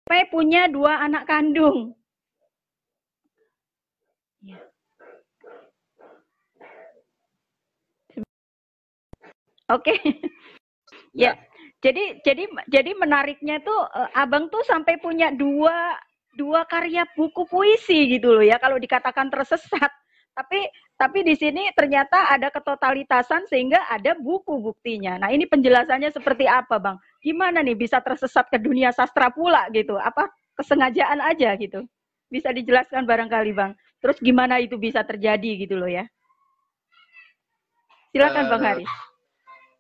Saya 0.05 0.29
punya 0.29 0.69
dua 0.69 1.01
anak 1.01 1.25
kandung. 1.25 1.97
Ya. 4.45 4.61
Oke. 9.73 9.97
Okay. 9.97 9.99
ya. 11.25 11.33
Jadi 11.81 12.21
jadi 12.21 12.45
jadi 12.69 12.93
menariknya 12.93 13.65
tuh 13.65 13.89
uh, 13.89 14.13
Abang 14.13 14.53
tuh 14.53 14.61
sampai 14.69 15.01
punya 15.01 15.33
dua 15.33 15.97
dua 16.37 16.69
karya 16.69 17.09
buku 17.17 17.49
puisi 17.49 18.07
gitu 18.21 18.37
loh 18.37 18.45
ya 18.45 18.61
kalau 18.61 18.77
dikatakan 18.77 19.33
tersesat. 19.33 20.02
Tapi 20.33 20.61
tapi 20.97 21.27
di 21.27 21.35
sini 21.35 21.69
ternyata 21.75 22.31
ada 22.31 22.49
ketotalitasan 22.49 23.51
sehingga 23.51 23.85
ada 23.91 24.15
buku 24.15 24.55
buktinya. 24.63 25.19
Nah, 25.19 25.35
ini 25.35 25.51
penjelasannya 25.51 26.15
seperti 26.15 26.47
apa, 26.47 26.79
Bang? 26.79 26.97
Gimana 27.19 27.59
nih 27.59 27.75
bisa 27.75 27.99
tersesat 27.99 28.47
ke 28.49 28.57
dunia 28.57 28.95
sastra 28.95 29.29
pula 29.35 29.67
gitu? 29.75 29.99
Apa 29.99 30.31
kesengajaan 30.55 31.19
aja 31.21 31.59
gitu? 31.59 31.85
Bisa 32.31 32.55
dijelaskan 32.55 33.03
barangkali, 33.03 33.51
Bang. 33.53 33.75
Terus 33.99 34.17
gimana 34.23 34.63
itu 34.63 34.79
bisa 34.79 35.03
terjadi 35.03 35.67
gitu 35.67 35.75
loh 35.75 35.91
ya? 35.91 36.07
Silakan, 38.15 38.45
uh, 38.47 38.51
Bang 38.55 38.63
Haris. 38.63 38.93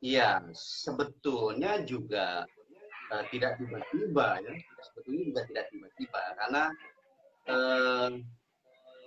Iya, 0.03 0.43
sebetulnya 0.59 1.87
juga 1.87 2.43
uh, 3.15 3.25
tidak 3.31 3.63
tiba-tiba 3.63 4.43
ya. 4.43 4.53
Sebetulnya 4.91 5.23
juga 5.31 5.41
tidak 5.47 5.65
tiba-tiba 5.71 6.23
karena 6.35 6.65
uh, 7.47 8.11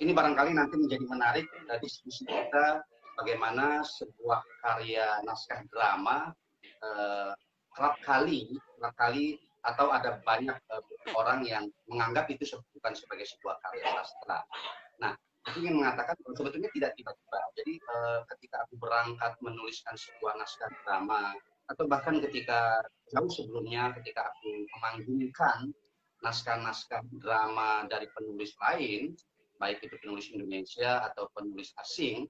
ini 0.04 0.12
barangkali 0.12 0.52
nanti 0.52 0.76
menjadi 0.76 1.06
menarik 1.08 1.48
dari 1.68 1.80
diskusi 1.80 2.28
kita 2.28 2.84
bagaimana 3.16 3.80
sebuah 3.84 4.44
karya 4.60 5.24
naskah 5.24 5.64
drama 5.72 6.36
eh, 6.84 7.32
kerap 7.76 7.96
kali 8.04 8.60
kerap 8.80 8.96
kali 9.00 9.40
atau 9.64 9.90
ada 9.90 10.20
banyak 10.28 10.56
eh, 10.56 10.84
orang 11.16 11.48
yang 11.48 11.66
menganggap 11.88 12.28
itu 12.28 12.44
bukan 12.76 12.94
sebagai 12.94 13.26
sebuah 13.26 13.56
karya 13.64 13.86
sastra. 14.04 14.40
Nah, 15.00 15.14
aku 15.48 15.64
ingin 15.64 15.80
mengatakan 15.80 16.16
sebetulnya 16.36 16.70
tidak 16.76 16.92
tiba-tiba. 17.00 17.40
Jadi 17.56 17.74
eh, 17.80 18.20
ketika 18.36 18.68
aku 18.68 18.76
berangkat 18.76 19.32
menuliskan 19.40 19.96
sebuah 19.96 20.36
naskah 20.36 20.70
drama 20.84 21.32
atau 21.66 21.90
bahkan 21.90 22.22
ketika 22.22 22.84
jauh 23.10 23.32
sebelumnya 23.32 23.90
ketika 23.98 24.30
aku 24.30 24.70
memanggungkan 24.78 25.74
naskah-naskah 26.22 27.02
drama 27.22 27.86
dari 27.90 28.06
penulis 28.14 28.54
lain, 28.62 29.18
baik 29.60 29.84
itu 29.84 29.96
penulis 30.02 30.28
Indonesia 30.32 31.06
atau 31.08 31.30
penulis 31.32 31.72
asing, 31.80 32.28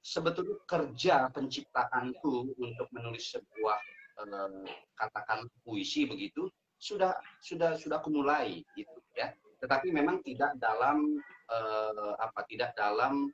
sebetulnya 0.00 0.56
kerja 0.64 1.28
penciptaanku 1.30 2.56
untuk 2.56 2.88
menulis 2.92 3.36
sebuah 3.36 3.78
eh, 4.24 4.66
katakan 4.96 5.46
puisi 5.64 6.08
begitu 6.08 6.48
sudah 6.80 7.12
sudah 7.44 7.76
sudah 7.76 8.00
aku 8.00 8.08
mulai 8.08 8.64
gitu 8.74 8.96
ya. 9.12 9.32
Tetapi 9.60 9.92
memang 9.92 10.24
tidak 10.24 10.56
dalam 10.56 11.20
eh, 11.52 12.14
apa 12.16 12.40
tidak 12.48 12.72
dalam 12.74 13.28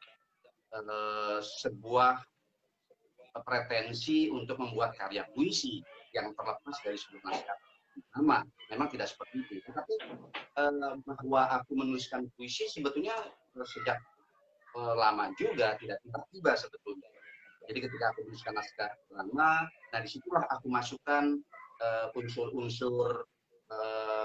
eh, 0.75 1.39
sebuah 1.41 2.19
pretensi 3.45 4.33
untuk 4.33 4.57
membuat 4.57 4.97
karya 4.97 5.29
puisi 5.37 5.85
yang 6.17 6.33
terlepas 6.33 6.77
dari 6.81 6.97
sebuah 6.97 7.23
naskah 7.29 7.59
nama 8.17 8.45
memang 8.73 8.89
tidak 8.93 9.09
seperti 9.11 9.45
itu. 9.45 9.55
Tetapi 9.65 9.95
eh, 10.59 10.95
bahwa 11.05 11.43
aku 11.61 11.73
menuliskan 11.77 12.29
puisi 12.35 12.69
sebetulnya 12.69 13.15
sejak 13.57 13.99
eh, 14.77 14.95
lama 14.97 15.33
juga 15.37 15.77
tidak 15.81 16.01
tiba-tiba 16.05 16.53
sebetulnya. 16.57 17.09
Jadi 17.67 17.79
ketika 17.83 18.15
aku 18.15 18.19
menuliskan 18.31 18.55
naskah 18.55 18.91
lama 19.11 19.67
nah 19.67 20.01
di 20.01 20.09
situlah 20.09 20.45
aku 20.51 20.71
masukkan 20.71 21.37
eh, 21.83 22.09
unsur-unsur 22.19 23.27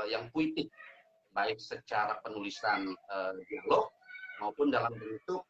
yang 0.05 0.29
puitik. 0.29 0.69
Baik 1.33 1.57
secara 1.57 2.21
penulisan 2.21 2.93
dialog 3.49 3.89
maupun 4.37 4.69
dalam 4.69 4.93
bentuk 4.93 5.41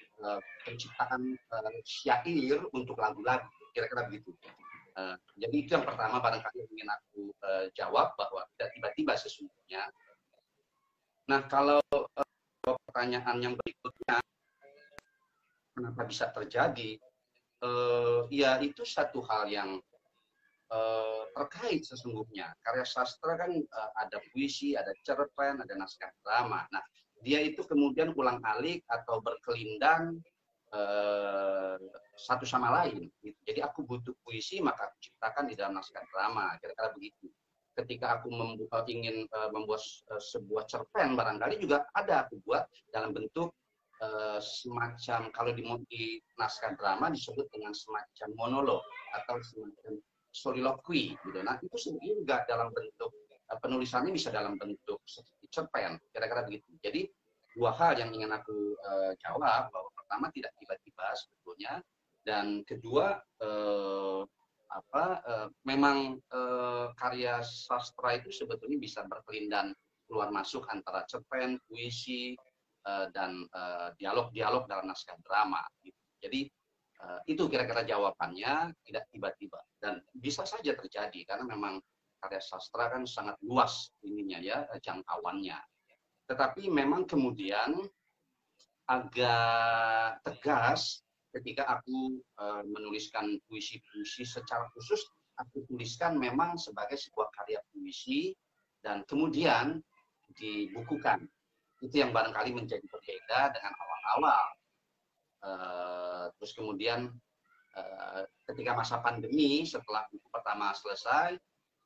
penciptaan 0.64 1.36
syair 1.84 2.64
untuk 2.72 2.96
lagu-lagu. 2.96 3.44
Kira-kira 3.76 4.08
begitu 4.08 4.32
Uh, 4.92 5.16
jadi 5.40 5.56
itu 5.56 5.70
yang 5.72 5.88
pertama 5.88 6.20
barangkali 6.20 6.68
ingin 6.68 6.90
aku 6.92 7.32
uh, 7.48 7.66
jawab 7.72 8.12
bahwa 8.20 8.44
tidak 8.56 8.76
tiba-tiba 8.76 9.14
sesungguhnya. 9.16 9.88
Nah 11.32 11.48
kalau 11.48 11.80
uh, 11.96 12.28
pertanyaan 12.64 13.38
yang 13.40 13.54
berikutnya, 13.56 14.20
kenapa 15.72 16.02
bisa 16.04 16.28
terjadi? 16.36 17.00
Uh, 17.62 18.28
ya 18.34 18.58
itu 18.60 18.84
satu 18.84 19.22
hal 19.24 19.48
yang 19.48 19.80
uh, 20.74 21.24
terkait 21.40 21.88
sesungguhnya. 21.88 22.52
Karya 22.60 22.84
sastra 22.84 23.40
kan 23.40 23.54
uh, 23.54 23.92
ada 23.96 24.20
puisi, 24.34 24.76
ada 24.76 24.92
cerpen, 25.08 25.62
ada 25.64 25.74
naskah 25.78 26.12
drama. 26.26 26.68
Nah 26.74 26.84
dia 27.22 27.40
itu 27.40 27.62
kemudian 27.64 28.12
ulang 28.18 28.42
alik 28.44 28.82
atau 28.90 29.22
berkelindang 29.22 30.20
uh, 30.74 31.78
satu 32.22 32.46
sama 32.46 32.70
lain. 32.82 33.10
Gitu. 33.26 33.38
Jadi 33.42 33.60
aku 33.66 33.82
butuh 33.82 34.14
puisi 34.22 34.62
maka 34.62 34.90
aku 34.90 34.98
ciptakan 35.10 35.50
di 35.50 35.58
dalam 35.58 35.74
naskah 35.74 36.06
drama, 36.14 36.54
kira-kira 36.62 36.94
begitu. 36.94 37.28
Ketika 37.72 38.20
aku 38.20 38.30
membu 38.30 38.68
ingin 38.92 39.26
uh, 39.32 39.50
membuat 39.50 39.82
uh, 40.12 40.22
sebuah 40.22 40.68
cerpen 40.68 41.16
barangkali 41.18 41.58
juga 41.58 41.88
ada 41.96 42.28
aku 42.28 42.38
buat 42.44 42.68
dalam 42.92 43.16
bentuk 43.16 43.56
uh, 44.04 44.40
semacam 44.44 45.32
kalau 45.32 45.52
di, 45.56 45.64
di 45.88 46.04
naskah 46.36 46.76
drama 46.76 47.10
disebut 47.10 47.48
dengan 47.50 47.72
semacam 47.72 48.30
monolog 48.36 48.84
atau 49.16 49.40
semacam 49.40 49.94
soliloquy 50.36 51.16
gitu. 51.16 51.40
Nah 51.42 51.58
itu 51.64 51.78
sendiri 51.80 52.28
dalam 52.28 52.76
bentuk 52.76 53.12
uh, 53.32 53.58
penulisannya 53.64 54.12
bisa 54.14 54.36
dalam 54.36 54.60
bentuk 54.60 55.00
cerpen, 55.48 55.96
kira-kira 56.12 56.44
begitu. 56.44 56.76
Jadi 56.84 57.02
dua 57.56 57.72
hal 57.76 58.00
yang 58.00 58.12
ingin 58.12 58.32
aku 58.32 58.76
uh, 58.80 59.12
jawab 59.20 59.72
bahwa 59.72 59.90
pertama 59.96 60.28
tidak 60.36 60.52
tiba-tiba 60.60 61.08
sebetulnya 61.16 61.80
dan 62.22 62.62
kedua 62.66 63.18
uh, 63.42 64.22
apa 64.72 65.06
uh, 65.28 65.48
memang 65.68 66.16
uh, 66.32 66.96
karya 66.96 67.44
sastra 67.44 68.16
itu 68.16 68.32
sebetulnya 68.32 68.80
bisa 68.80 69.04
berkelindan 69.04 69.76
keluar 70.08 70.32
masuk 70.32 70.68
antara 70.72 71.04
cerpen, 71.08 71.60
puisi 71.68 72.36
uh, 72.88 73.08
dan 73.16 73.48
dialog-dialog 73.96 74.68
uh, 74.68 74.70
dalam 74.70 74.86
naskah 74.92 75.16
drama. 75.24 75.64
Gitu. 75.80 76.02
Jadi 76.24 76.42
uh, 77.04 77.20
itu 77.28 77.48
kira-kira 77.48 77.84
jawabannya 77.84 78.76
tidak 78.84 79.08
tiba-tiba 79.12 79.60
dan 79.80 80.00
bisa 80.16 80.44
saja 80.44 80.76
terjadi 80.76 81.20
karena 81.28 81.48
memang 81.48 81.80
karya 82.22 82.44
sastra 82.44 82.92
kan 82.94 83.04
sangat 83.08 83.36
luas 83.42 83.90
ininya 84.06 84.40
ya 84.40 84.58
jangkauannya. 84.78 85.58
Tetapi 86.30 86.70
memang 86.70 87.10
kemudian 87.10 87.82
agak 88.88 90.22
tegas 90.28 91.02
ketika 91.32 91.64
aku 91.80 92.20
uh, 92.40 92.64
menuliskan 92.68 93.40
puisi-puisi 93.48 94.28
secara 94.28 94.68
khusus 94.76 95.02
aku 95.40 95.64
tuliskan 95.66 96.20
memang 96.20 96.60
sebagai 96.60 97.00
sebuah 97.00 97.32
karya 97.34 97.60
puisi 97.72 98.36
dan 98.84 99.02
kemudian 99.08 99.80
dibukukan. 100.36 101.26
Itu 101.82 101.98
yang 101.98 102.14
barangkali 102.14 102.54
menjadi 102.54 102.86
berbeda 102.86 103.40
dengan 103.58 103.74
awal-awal. 103.74 104.46
Uh, 105.42 106.26
terus 106.38 106.54
kemudian 106.54 107.10
uh, 107.74 108.22
ketika 108.46 108.78
masa 108.78 109.02
pandemi 109.02 109.66
setelah 109.66 110.06
buku 110.14 110.28
pertama 110.30 110.70
selesai 110.78 111.34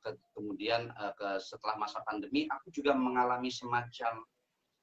ke, 0.04 0.12
kemudian 0.36 0.92
uh, 1.00 1.16
ke 1.16 1.40
setelah 1.40 1.80
masa 1.80 2.04
pandemi 2.04 2.44
aku 2.52 2.68
juga 2.68 2.92
mengalami 2.92 3.48
semacam 3.48 4.20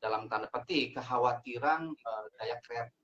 dalam 0.01 0.25
tanda 0.25 0.49
petik 0.49 0.97
kekhawatiran 0.97 1.93
uh, 1.93 2.25
daya 2.41 2.57
kreatif 2.65 3.02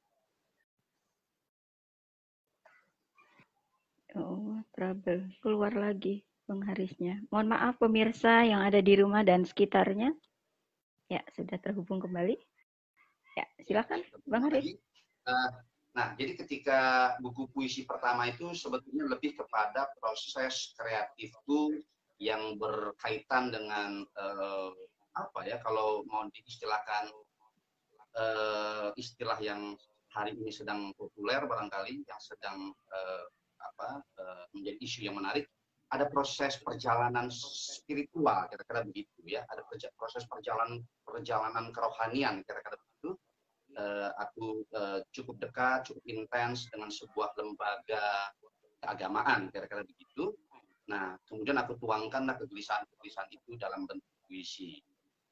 Oh, 4.18 4.58
trouble. 4.74 5.30
Keluar 5.44 5.74
lagi 5.78 6.26
Bang 6.50 6.66
Harisnya. 6.66 7.22
Mohon 7.30 7.48
maaf 7.54 7.78
pemirsa 7.78 8.42
yang 8.42 8.66
ada 8.66 8.82
di 8.82 8.98
rumah 8.98 9.22
dan 9.22 9.46
sekitarnya. 9.46 10.16
Ya, 11.10 11.22
sudah 11.38 11.62
terhubung 11.62 12.02
kembali. 12.02 12.38
Ya, 13.38 13.46
silakan 13.70 14.02
Bang 14.26 14.50
Haris. 14.50 14.74
Eh, 15.30 15.50
nah, 15.94 16.18
jadi 16.18 16.34
ketika 16.42 16.80
buku 17.22 17.46
puisi 17.54 17.86
pertama 17.86 18.26
itu 18.26 18.50
sebetulnya 18.58 19.14
lebih 19.14 19.38
kepada 19.38 19.94
proses 20.02 20.74
kreatifku 20.74 21.78
yang 22.18 22.58
berkaitan 22.60 23.54
dengan 23.54 24.04
uh, 24.20 24.76
apa 25.16 25.40
ya 25.48 25.58
kalau 25.64 26.04
mau 26.12 26.28
diistilahkan 26.30 27.08
uh, 28.20 28.92
istilah 29.00 29.40
yang 29.40 29.80
hari 30.12 30.36
ini 30.36 30.52
sedang 30.52 30.92
populer 31.00 31.40
barangkali 31.48 32.04
yang 32.04 32.20
sedang 32.20 32.76
uh, 32.92 33.26
apa 33.60 34.02
uh, 34.20 34.44
menjadi 34.56 34.78
isu 34.80 35.00
yang 35.06 35.20
menarik 35.20 35.46
ada 35.90 36.06
proses 36.06 36.62
perjalanan 36.62 37.34
spiritual 37.34 38.46
kira-kira 38.46 38.86
begitu 38.86 39.20
ya. 39.26 39.42
Ada 39.50 39.66
proses 39.98 40.24
perjalanan 40.30 40.86
perjalanan 41.02 41.74
kerohanian 41.74 42.46
kira-kira 42.46 42.78
begitu. 42.78 43.18
Uh, 43.74 44.10
aku 44.18 44.66
uh, 44.74 45.02
cukup 45.14 45.42
dekat 45.42 45.90
cukup 45.90 46.02
intens 46.10 46.70
dengan 46.70 46.90
sebuah 46.94 47.34
lembaga 47.38 48.34
keagamaan 48.86 49.50
kira-kira 49.50 49.82
begitu. 49.86 50.38
Nah 50.90 51.18
kemudian 51.26 51.58
aku 51.58 51.78
tuangkanlah 51.82 52.38
kegelisahan-kegelisahan 52.38 53.30
itu 53.34 53.58
dalam 53.58 53.90
bentuk 53.90 54.14
puisi. 54.30 54.78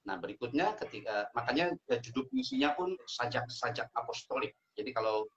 Nah 0.09 0.17
berikutnya 0.17 0.73
ketika 0.73 1.29
makanya 1.37 1.73
judul 2.01 2.25
puisinya 2.33 2.73
pun 2.73 2.97
sajak-sajak 3.05 3.93
apostolik. 3.93 4.57
Jadi 4.73 4.89
kalau 4.89 5.29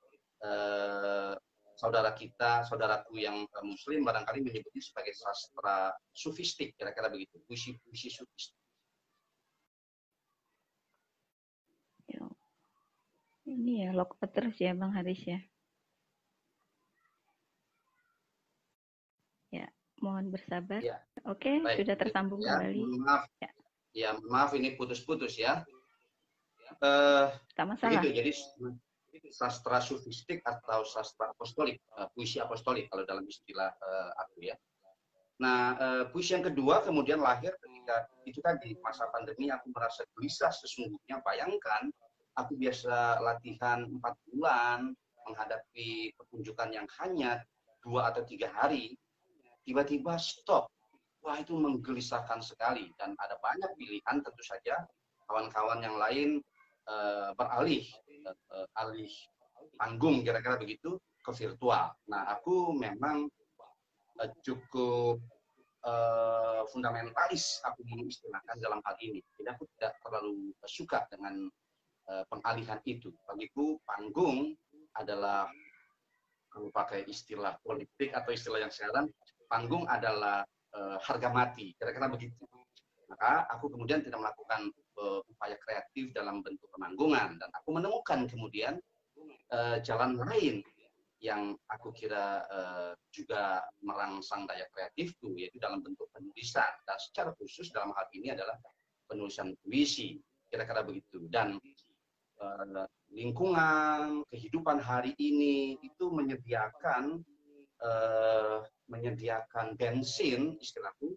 saudara 1.81 2.13
kita, 2.13 2.69
saudaraku 2.69 3.17
yang 3.17 3.49
muslim 3.65 4.05
barangkali 4.05 4.45
menyebutnya 4.45 4.85
sebagai 4.85 5.17
sastra 5.17 5.97
sufistik, 6.13 6.77
kira-kira 6.77 7.09
begitu, 7.09 7.41
puisi-puisi 7.49 8.13
sufistik. 8.13 8.61
Ini 13.51 13.89
ya, 13.89 13.91
lock 13.91 14.15
terus 14.31 14.55
ya 14.63 14.71
Bang 14.79 14.95
Haris 14.95 15.19
ya. 15.27 15.43
Ya, 19.51 19.67
mohon 19.99 20.31
bersabar. 20.31 20.79
Ya. 20.79 21.03
Oke, 21.27 21.59
Baik. 21.59 21.83
sudah 21.83 21.97
tersambung 21.99 22.39
ya, 22.47 22.63
kembali. 22.63 22.83
Maaf. 23.03 23.23
Ya. 23.43 23.51
ya, 23.91 24.11
maaf 24.31 24.55
ini 24.55 24.79
putus-putus 24.79 25.35
ya. 25.35 25.67
Uh, 26.79 27.35
Sama-sama. 27.59 27.99
jadi 27.99 28.31
sastra 29.29 29.85
sufistik 29.85 30.41
atau 30.49 30.81
sastra 30.89 31.29
apostolik, 31.37 31.77
uh, 32.01 32.09
puisi 32.17 32.41
apostolik 32.41 32.89
kalau 32.89 33.05
dalam 33.05 33.29
istilah 33.29 33.69
uh, 33.69 34.11
aku 34.25 34.49
ya. 34.49 34.57
Nah, 35.41 35.77
uh, 35.77 36.05
puisi 36.13 36.37
yang 36.37 36.45
kedua 36.45 36.85
kemudian 36.85 37.21
lahir 37.21 37.53
ketika 37.65 38.09
itu 38.29 38.41
tadi 38.45 38.77
masa 38.85 39.09
pandemi 39.13 39.49
aku 39.49 39.73
merasa 39.73 40.05
gelisah 40.17 40.53
sesungguhnya. 40.53 41.21
Bayangkan 41.25 41.89
aku 42.37 42.57
biasa 42.61 43.21
latihan 43.25 43.89
empat 43.89 44.15
bulan 44.29 44.93
menghadapi 45.29 46.13
pertunjukan 46.17 46.69
yang 46.73 46.89
hanya 47.01 47.41
dua 47.81 48.13
atau 48.13 48.25
tiga 48.29 48.53
hari, 48.53 48.97
tiba-tiba 49.65 50.21
stop. 50.21 50.69
Wah 51.21 51.37
itu 51.37 51.53
menggelisahkan 51.53 52.41
sekali 52.41 52.89
dan 52.97 53.13
ada 53.21 53.37
banyak 53.45 53.69
pilihan 53.77 54.25
tentu 54.25 54.41
saja 54.41 54.89
kawan-kawan 55.29 55.85
yang 55.85 55.97
lain 56.01 56.29
uh, 56.89 57.37
beralih 57.37 57.85
uh, 58.27 58.69
alih 58.81 59.11
panggung 59.77 60.21
kira-kira 60.25 60.57
begitu 60.61 61.01
ke 61.21 61.31
virtual. 61.37 61.93
Nah, 62.09 62.23
aku 62.33 62.73
memang 62.73 63.29
uh, 64.21 64.31
cukup 64.41 65.21
uh, 65.85 66.63
fundamentalis 66.73 67.61
aku 67.65 67.85
mengistilahkan 67.85 68.57
dalam 68.61 68.81
hal 68.85 68.97
ini. 69.01 69.21
Jadi 69.37 69.49
aku 69.49 69.65
tidak 69.77 69.97
terlalu 70.05 70.53
suka 70.65 71.05
dengan 71.13 71.49
uh, 72.09 72.25
pengalihan 72.29 72.81
itu. 72.85 73.13
Bagiku 73.29 73.81
panggung 73.85 74.57
adalah 74.97 75.49
kalau 76.51 76.69
pakai 76.75 77.07
istilah 77.07 77.55
politik 77.63 78.11
atau 78.11 78.35
istilah 78.35 78.59
yang 78.59 78.75
sekarang, 78.75 79.07
panggung 79.47 79.87
adalah 79.87 80.43
uh, 80.75 80.99
harga 80.99 81.31
mati, 81.31 81.79
kira-kira 81.79 82.11
begitu. 82.11 82.43
Maka 83.07 83.47
aku 83.55 83.71
kemudian 83.71 84.03
tidak 84.03 84.19
melakukan 84.23 84.71
upaya 84.97 85.57
kreatif 85.61 86.11
dalam 86.17 86.43
bentuk 86.43 86.69
penanggungan. 86.75 87.39
Dan 87.39 87.51
aku 87.55 87.77
menemukan 87.77 88.27
kemudian 88.27 88.79
uh, 89.53 89.79
jalan 89.83 90.19
lain 90.19 90.65
yang 91.21 91.53
aku 91.69 91.93
kira 91.93 92.49
uh, 92.49 92.93
juga 93.13 93.61
merangsang 93.85 94.49
daya 94.49 94.65
kreatifku 94.73 95.37
yaitu 95.37 95.61
dalam 95.61 95.85
bentuk 95.85 96.09
penulisan. 96.17 96.71
Dan 96.89 96.97
secara 96.97 97.31
khusus 97.37 97.69
dalam 97.71 97.93
hal 97.93 98.07
ini 98.17 98.33
adalah 98.33 98.57
penulisan 99.05 99.53
puisi. 99.61 100.17
Kira-kira 100.51 100.83
begitu. 100.83 101.29
Dan 101.29 101.61
uh, 102.41 102.87
lingkungan 103.13 104.25
kehidupan 104.33 104.81
hari 104.81 105.13
ini 105.21 105.77
itu 105.85 106.09
menyediakan 106.09 107.21
uh, 107.85 108.65
menyediakan 108.91 109.79
bensin 109.79 110.59
istilahku 110.59 111.15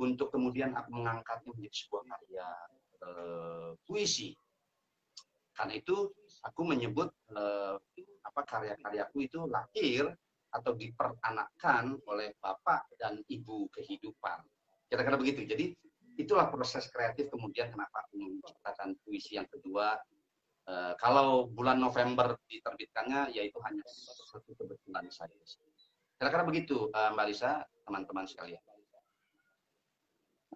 untuk 0.00 0.32
kemudian 0.32 0.72
aku 0.72 0.96
mengangkatnya 0.96 1.52
menjadi 1.52 1.76
sebuah 1.84 2.02
karya 2.08 2.48
uh, 3.04 3.72
puisi. 3.84 4.32
Karena 5.52 5.76
itu 5.76 6.08
aku 6.40 6.60
menyebut 6.64 7.12
uh, 7.36 7.76
apa 8.24 8.40
karya-karyaku 8.48 9.28
itu 9.28 9.44
lahir 9.48 10.08
atau 10.50 10.72
diperanakkan 10.74 12.00
oleh 12.08 12.34
bapak 12.42 12.88
dan 12.98 13.22
ibu 13.28 13.68
kehidupan. 13.70 14.40
Kira-kira 14.90 15.16
begitu. 15.20 15.46
Jadi 15.46 15.76
itulah 16.18 16.50
proses 16.50 16.90
kreatif 16.90 17.30
kemudian 17.30 17.70
kenapa 17.70 18.04
aku 18.08 18.18
menciptakan 18.18 18.96
puisi 19.04 19.36
yang 19.38 19.46
kedua. 19.46 20.00
Uh, 20.68 20.92
kalau 21.00 21.48
bulan 21.50 21.80
November 21.80 22.36
diterbitkannya, 22.46 23.32
yaitu 23.34 23.56
hanya 23.64 23.82
satu 24.28 24.54
kebetulan 24.54 25.08
saja. 25.08 25.34
Kira-kira 26.20 26.44
begitu, 26.44 26.92
Mbak 26.92 27.26
Lisa, 27.32 27.64
teman-teman 27.88 28.28
sekalian. 28.28 28.60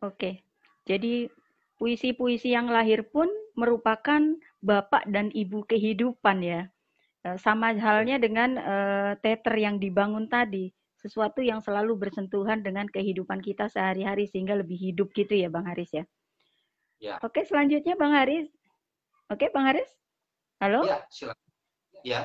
Oke, 0.04 0.44
jadi 0.84 1.32
puisi-puisi 1.84 2.56
yang 2.56 2.72
lahir 2.72 3.04
pun 3.04 3.28
merupakan 3.60 4.40
bapak 4.64 5.04
dan 5.12 5.28
ibu 5.36 5.68
kehidupan 5.68 6.40
ya. 6.40 6.72
E, 7.20 7.36
sama 7.36 7.76
halnya 7.76 8.16
dengan 8.16 8.56
uh, 8.56 9.12
teater 9.20 9.52
yang 9.60 9.76
dibangun 9.76 10.24
tadi, 10.24 10.72
sesuatu 10.96 11.44
yang 11.44 11.60
selalu 11.60 12.08
bersentuhan 12.08 12.64
dengan 12.64 12.88
kehidupan 12.88 13.44
kita 13.44 13.68
sehari-hari 13.68 14.24
sehingga 14.24 14.56
lebih 14.56 14.80
hidup 14.80 15.12
gitu 15.12 15.36
ya 15.36 15.52
Bang 15.52 15.68
Haris 15.68 15.92
ya. 15.92 16.08
Ya. 17.04 17.20
Oke, 17.20 17.44
selanjutnya 17.44 18.00
Bang 18.00 18.16
Haris. 18.16 18.48
Oke, 19.28 19.52
Bang 19.52 19.68
Haris. 19.68 19.92
Halo? 20.64 20.88
Ya, 20.88 21.04
silakan. 21.12 21.48
Ya. 22.00 22.20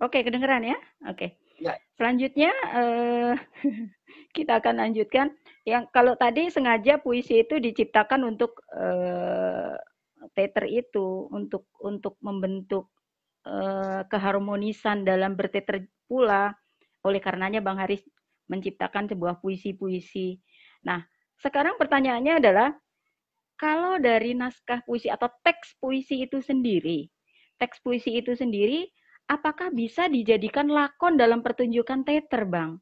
Oke, 0.00 0.24
kedengeran 0.24 0.64
ya? 0.64 0.80
Oke. 1.12 1.36
Ya. 1.60 1.76
Selanjutnya 2.00 2.56
eh, 2.72 3.36
kita 4.36 4.64
akan 4.64 4.80
lanjutkan. 4.80 5.36
Yang 5.64 5.84
kalau 5.96 6.14
tadi 6.14 6.52
sengaja 6.52 7.00
puisi 7.00 7.40
itu 7.40 7.56
diciptakan 7.56 8.28
untuk 8.28 8.60
eh, 8.76 9.74
teater 10.36 10.64
itu, 10.68 11.28
untuk 11.32 11.68
untuk 11.80 12.20
membentuk 12.20 12.92
eh, 13.48 14.04
keharmonisan 14.08 15.08
dalam 15.08 15.36
berteater 15.36 15.88
pula. 16.04 16.52
Oleh 17.04 17.20
karenanya 17.20 17.60
Bang 17.64 17.80
Haris 17.80 18.04
menciptakan 18.48 19.08
sebuah 19.08 19.40
puisi-puisi. 19.40 20.36
Nah, 20.84 21.00
sekarang 21.40 21.80
pertanyaannya 21.80 22.44
adalah 22.44 22.68
kalau 23.56 23.96
dari 23.96 24.36
naskah 24.36 24.84
puisi 24.84 25.08
atau 25.08 25.32
teks 25.40 25.80
puisi 25.80 26.28
itu 26.28 26.44
sendiri, 26.44 27.08
teks 27.56 27.80
puisi 27.80 28.20
itu 28.20 28.36
sendiri 28.36 28.88
apakah 29.30 29.72
bisa 29.72 30.10
dijadikan 30.10 30.68
lakon 30.68 31.16
dalam 31.16 31.40
pertunjukan 31.40 32.04
teater, 32.04 32.44
Bang? 32.44 32.80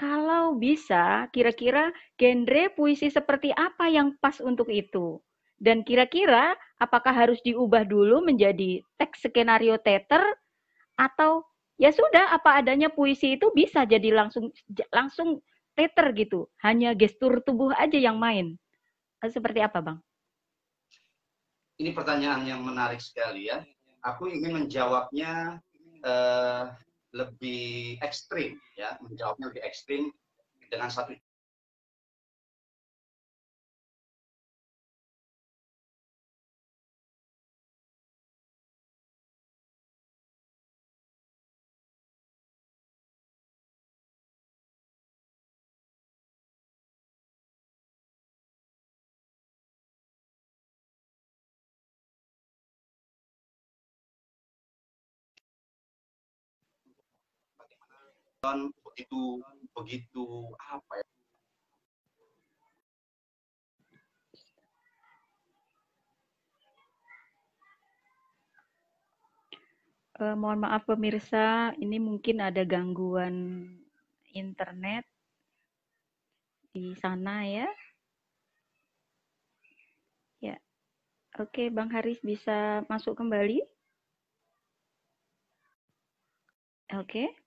Kalau 0.00 0.56
bisa, 0.56 1.28
kira-kira 1.28 1.92
genre 2.16 2.72
puisi 2.72 3.12
seperti 3.12 3.52
apa 3.52 3.92
yang 3.92 4.16
pas 4.16 4.40
untuk 4.40 4.72
itu? 4.72 5.20
Dan 5.60 5.84
kira-kira 5.84 6.56
apakah 6.80 7.12
harus 7.12 7.36
diubah 7.44 7.84
dulu 7.84 8.24
menjadi 8.24 8.80
teks 8.96 9.28
skenario 9.28 9.76
teater 9.76 10.24
atau 10.96 11.44
ya 11.76 11.92
sudah 11.92 12.32
apa 12.32 12.64
adanya 12.64 12.88
puisi 12.88 13.36
itu 13.36 13.52
bisa 13.52 13.84
jadi 13.84 14.08
langsung 14.16 14.48
langsung 14.88 15.44
teater 15.76 16.16
gitu. 16.16 16.48
Hanya 16.64 16.96
gestur 16.96 17.44
tubuh 17.44 17.76
aja 17.76 18.00
yang 18.00 18.16
main. 18.16 18.56
Seperti 19.20 19.60
apa, 19.60 19.84
Bang? 19.84 20.00
Ini 21.76 21.92
pertanyaan 21.92 22.48
yang 22.48 22.64
menarik 22.64 23.04
sekali 23.04 23.52
ya. 23.52 23.60
Aku 24.00 24.32
ingin 24.32 24.64
menjawabnya 24.64 25.60
uh, 26.00 26.72
lebih 27.14 27.98
ekstrim 28.00 28.58
ya. 28.78 28.96
Menjawabnya 29.02 29.50
lebih 29.50 29.62
ekstrim 29.66 30.10
dengan 30.70 30.90
satu 30.90 31.14
begitu 58.40 59.44
begitu 59.76 60.24
apa 60.56 60.92
ya 60.96 61.06
Uh, 70.20 70.36
mohon 70.36 70.60
maaf 70.60 70.84
pemirsa, 70.84 71.72
ini 71.80 71.96
mungkin 71.96 72.44
ada 72.44 72.60
gangguan 72.60 73.64
internet 74.36 75.08
di 76.76 76.92
sana 77.00 77.40
ya. 77.48 77.64
Ya, 80.44 80.60
oke, 81.40 81.72
Bang 81.72 81.88
Haris 81.88 82.20
bisa 82.20 82.84
masuk 82.92 83.16
kembali. 83.16 83.64
Oke. 87.00 87.39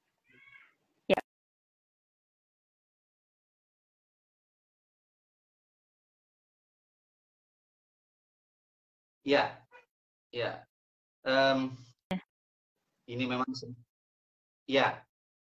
Ya, 9.24 9.56
ya. 10.36 10.68
Um, 11.24 11.80
ini 13.08 13.24
memang, 13.24 13.48
ya, 14.68 15.00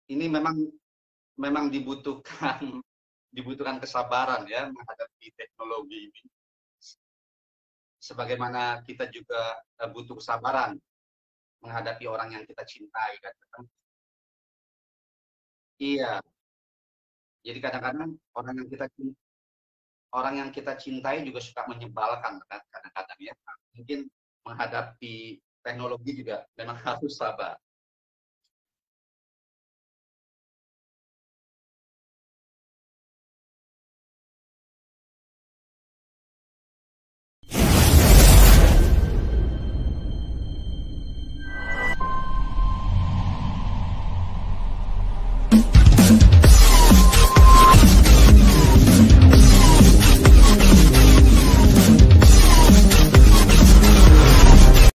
ini 0.07 0.31
memang 0.31 0.55
memang 1.35 1.67
dibutuhkan 1.75 2.63
dibutuhkan 3.35 3.83
kesabaran 3.83 4.47
ya 4.47 4.71
menghadapi 4.71 5.27
teknologi 5.35 6.07
ini. 6.07 6.23
Sebagaimana 7.99 8.87
kita 8.87 9.11
juga 9.11 9.59
uh, 9.83 9.91
butuh 9.91 10.23
kesabaran 10.23 10.79
menghadapi 11.59 12.07
orang 12.07 12.39
yang 12.39 12.45
kita 12.47 12.63
cintai 12.63 13.19
kan. 13.19 13.35
Iya. 15.83 16.23
Jadi 17.45 17.59
kadang-kadang 17.59 18.15
orang 18.39 18.55
yang 18.63 18.69
kita 18.71 18.87
orang 20.15 20.35
yang 20.39 20.51
kita 20.55 20.79
cintai 20.79 21.27
juga 21.27 21.43
suka 21.43 21.67
menyebalkan 21.67 22.39
kan 22.47 22.61
kadang-kadang 22.71 23.19
ya 23.19 23.35
mungkin 23.75 24.07
menghadapi 24.47 25.41
teknologi 25.65 26.11
juga 26.23 26.45
memang 26.55 26.79
harus 26.81 27.17
sabar. 27.17 27.59